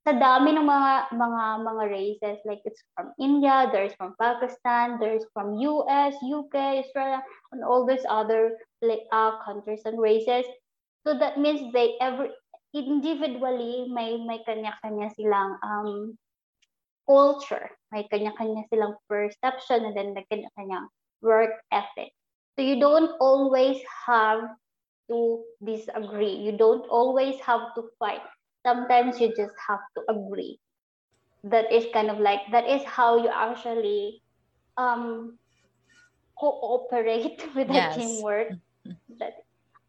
[0.09, 5.29] sa dami ng mga mga mga races like it's from India, there's from Pakistan, there's
[5.37, 7.21] from US, UK, Australia,
[7.53, 10.49] and all these other like uh, countries and races.
[11.05, 12.33] So that means they every
[12.73, 16.17] individually may may kanya-kanya silang um
[17.05, 20.89] culture, may kanya-kanya silang perception and then may kanya-kanya
[21.23, 22.13] work ethic.
[22.57, 24.41] So you don't always have
[25.09, 26.35] to disagree.
[26.35, 28.23] You don't always have to fight
[28.67, 30.59] sometimes you just have to agree
[31.45, 34.23] that is kind of like that is how you actually
[34.77, 35.39] um
[36.39, 37.95] cooperate with the Yes.
[37.95, 38.49] teamwork
[39.19, 39.35] that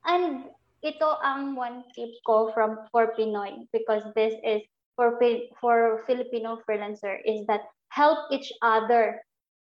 [0.06, 0.46] and
[0.84, 4.62] ito ang one tip ko from for Pinoy because this is
[4.96, 5.18] for
[5.62, 7.62] for Filipino freelancer is that
[7.94, 9.22] help each other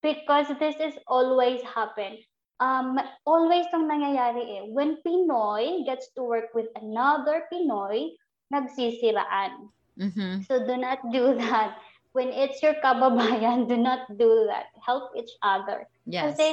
[0.04, 2.20] because this is always happen
[2.60, 8.14] um always ang nangyayari eh when Pinoy gets to work with another Pinoy
[8.54, 10.45] nagsisiraan Mhm.
[10.45, 11.78] so do not do that
[12.14, 16.36] when it's your kababayan do not do that help each other Yes.
[16.36, 16.47] kasi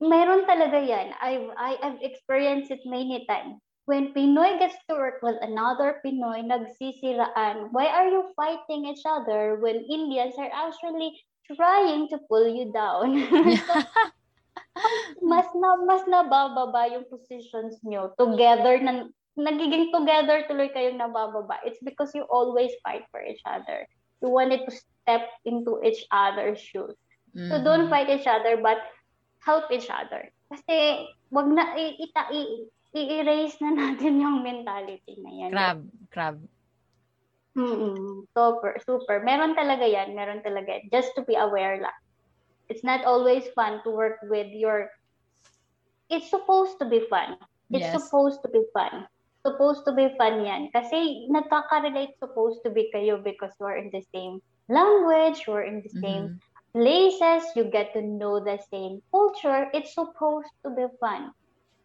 [0.00, 1.16] meron talaga yan.
[1.20, 3.60] I've, I, I've experienced it many times.
[3.86, 7.70] When Pinoy gets to work with another Pinoy, nagsisiraan.
[7.70, 11.14] Why are you fighting each other when Indians are actually
[11.54, 13.14] trying to pull you down?
[15.24, 21.80] mas na mas nabababa yung positions nyo together na nagiging together tuloy kayong nabababa it's
[21.80, 23.88] because you always fight for each other
[24.20, 26.96] you wanted to step into each other's shoes
[27.36, 28.80] So don't fight each other but
[29.44, 30.32] help each other.
[30.48, 32.64] Kasi wag na i- ita i-
[32.96, 35.50] i-erase na natin yung mentality na yan.
[35.52, 36.36] Crab, crab.
[37.56, 38.28] Mm-mm.
[38.36, 39.24] Super, super.
[39.24, 40.12] Meron talaga yan.
[40.12, 40.92] Meron talaga yan.
[40.92, 41.98] Just to be aware lang.
[42.68, 44.92] It's not always fun to work with your...
[46.12, 47.40] It's supposed to be fun.
[47.72, 47.96] It's Yes.
[47.96, 49.08] supposed to be fun.
[49.46, 50.68] Supposed to be fun yan.
[50.74, 55.94] Kasi nagkaka-relate supposed to be kayo because you're in the same language, you're in the
[56.02, 56.38] same Mhm.
[56.74, 61.32] places, you get to know the same culture, it's supposed to be fun.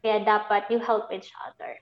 [0.01, 1.77] Kaya dapat you help each other.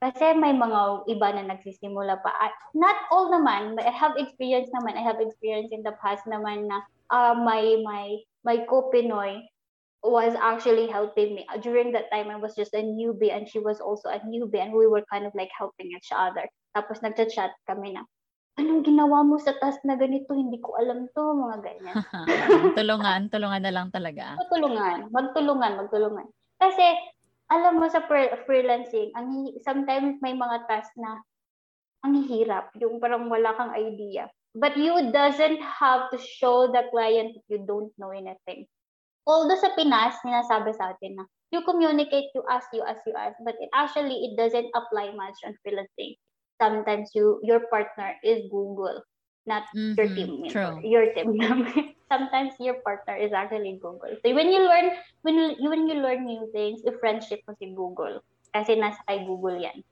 [0.00, 2.32] Kasi may mga iba na nagsisimula pa.
[2.32, 4.96] Ah, Not all naman, but I have experience naman.
[4.96, 6.80] I have experience in the past naman na
[7.12, 9.44] uh, my, my, my co-Pinoy
[10.00, 11.44] was actually helping me.
[11.60, 14.72] During that time, I was just a newbie and she was also a newbie and
[14.72, 16.48] we were kind of like helping each other.
[16.72, 18.08] Tapos nagchat-chat kami na,
[18.56, 20.32] anong ginawa mo sa task na ganito?
[20.32, 21.94] Hindi ko alam to, mga ganyan.
[22.78, 24.40] tulungan, tulungan na lang talaga.
[24.40, 26.26] Magtulungan, magtulungan, magtulungan.
[26.56, 26.84] Kasi,
[27.50, 28.06] alam mo sa
[28.46, 31.18] freelancing, ang sometimes may mga task na
[32.06, 34.30] ang hirap, yung parang wala kang idea.
[34.54, 38.66] But you doesn't have to show the client that you don't know anything.
[39.26, 41.24] Although sa Pinas, sinasabi sa atin na
[41.54, 45.38] you communicate, you ask, you ask, you ask, but it actually, it doesn't apply much
[45.46, 46.18] on freelancing.
[46.58, 49.02] Sometimes you your partner is Google,
[49.50, 49.66] not
[49.98, 50.78] your Mhm, team member, True.
[50.86, 51.74] your team member.
[52.12, 54.14] Sometimes your partner is actually Google.
[54.22, 54.94] So when you learn
[55.26, 58.22] when you when you learn new things, i friendship mo si Google.
[58.54, 59.82] Kasi nasa kay Google yan.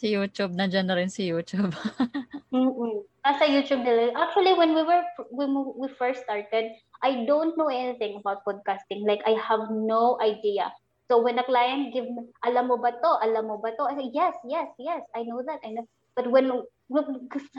[0.00, 1.76] Si YouTube, nandiyan na rin si YouTube.
[2.54, 3.06] Mm-mm.
[3.22, 4.16] Nasa YouTube nila.
[4.16, 6.72] Actually, when we were when we first started,
[7.04, 9.06] I don't know anything about podcasting.
[9.06, 10.72] Like I have no idea.
[11.10, 13.12] So when a client give me, alam mo ba to?
[13.22, 13.84] Alam mo ba to?
[13.86, 15.02] I say, yes, yes, yes.
[15.14, 15.60] I know that.
[15.66, 15.86] I know.
[16.14, 16.50] But when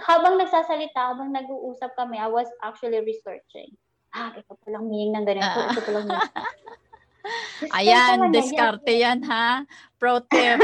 [0.06, 3.72] habang nagsasalita, habang nag-uusap kami, I was actually researching.
[4.12, 5.48] Ah, ito palang meaning ng ganito.
[5.48, 5.72] Ah.
[5.72, 6.36] Ito palang meaning.
[7.78, 9.64] Ayan, diskarte yan ha.
[9.96, 10.60] Pro tip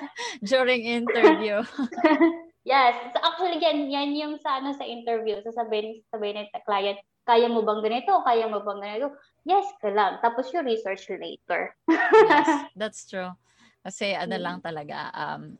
[0.50, 1.64] during interview.
[2.60, 2.92] Yes.
[3.16, 5.40] So actually, yan, yan yung sa, ano, sa interview.
[5.40, 8.20] Sasabihin, sasabihin ng client, kaya mo bang ganito?
[8.20, 9.16] Kaya mo bang ganito?
[9.48, 10.20] Yes ka lang.
[10.20, 11.72] Tapos you research later.
[11.88, 13.32] yes, that's true.
[13.80, 14.44] Kasi ano Mm.
[14.44, 15.56] lang talaga, um,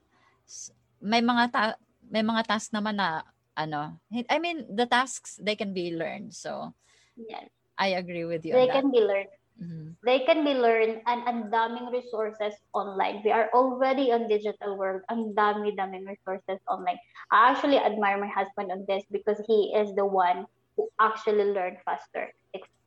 [1.01, 1.81] may mga ta-
[2.11, 3.23] may mga tasks naman na
[3.55, 6.35] ano, I mean, the tasks they can be learned.
[6.35, 6.75] So,
[7.17, 7.49] Yes.
[7.79, 9.33] I agree with you They can be learned.
[9.61, 9.87] Mhm.
[10.01, 13.21] They can be learned and ang daming resources online.
[13.21, 15.05] We are already on digital world.
[15.13, 16.97] Ang dami-daming resources online.
[17.29, 21.85] I actually admire my husband on this because he is the one who actually learned
[21.85, 22.33] faster.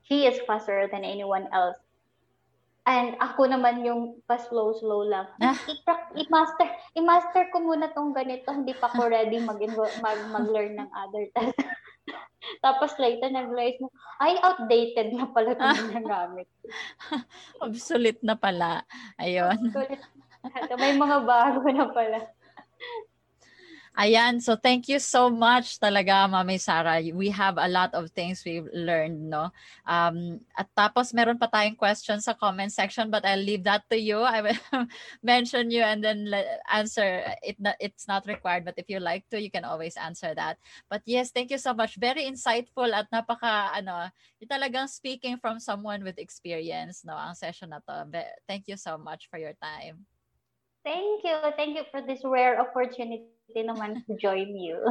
[0.03, 1.77] He is faster than anyone else.
[2.83, 5.27] And ako naman yung pa-slow-slow lang.
[5.39, 5.55] Ah.
[6.19, 6.67] I-master,
[6.99, 8.51] i-master ko muna tong ganito.
[8.51, 9.59] Hindi pa ako ready mag
[10.03, 11.55] mag mag-learn ng other task.
[12.63, 13.87] Tapos later, nag-realize mo,
[14.19, 16.47] ay, outdated na pala itong ginagamit.
[17.63, 18.83] Obsolete na pala.
[19.15, 19.71] Ayun.
[20.75, 22.19] May mga bago na pala.
[23.93, 26.97] Ayan, so thank you so much talaga, Mami Sara.
[27.13, 29.53] We have a lot of things we've learned, no?
[29.85, 33.97] Um, at tapos meron pa tayong questions sa comment section, but I'll leave that to
[34.01, 34.25] you.
[34.25, 34.57] I will
[35.21, 36.25] mention you and then
[36.73, 37.21] answer.
[37.45, 40.57] It it's not required, but if you like to, you can always answer that.
[40.89, 41.93] But yes, thank you so much.
[42.01, 44.09] Very insightful at napaka, ano,
[44.49, 47.13] talagang speaking from someone with experience, no?
[47.13, 48.09] Ang session na to.
[48.49, 50.09] Thank you so much for your time.
[50.83, 51.37] Thank you.
[51.55, 54.81] Thank you for this rare opportunity din naman to join you.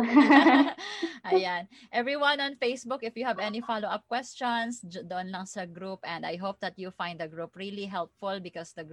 [1.30, 1.68] Ayan.
[1.92, 6.00] Everyone on Facebook, if you have any follow-up questions, doon lang sa group.
[6.06, 8.86] And I hope that you find the group really helpful because the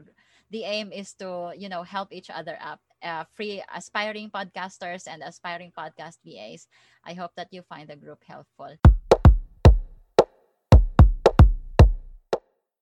[0.50, 2.82] the aim is to, you know, help each other up.
[3.00, 6.68] Uh, free aspiring podcasters and aspiring podcast VAs.
[7.08, 8.76] I hope that you find the group helpful.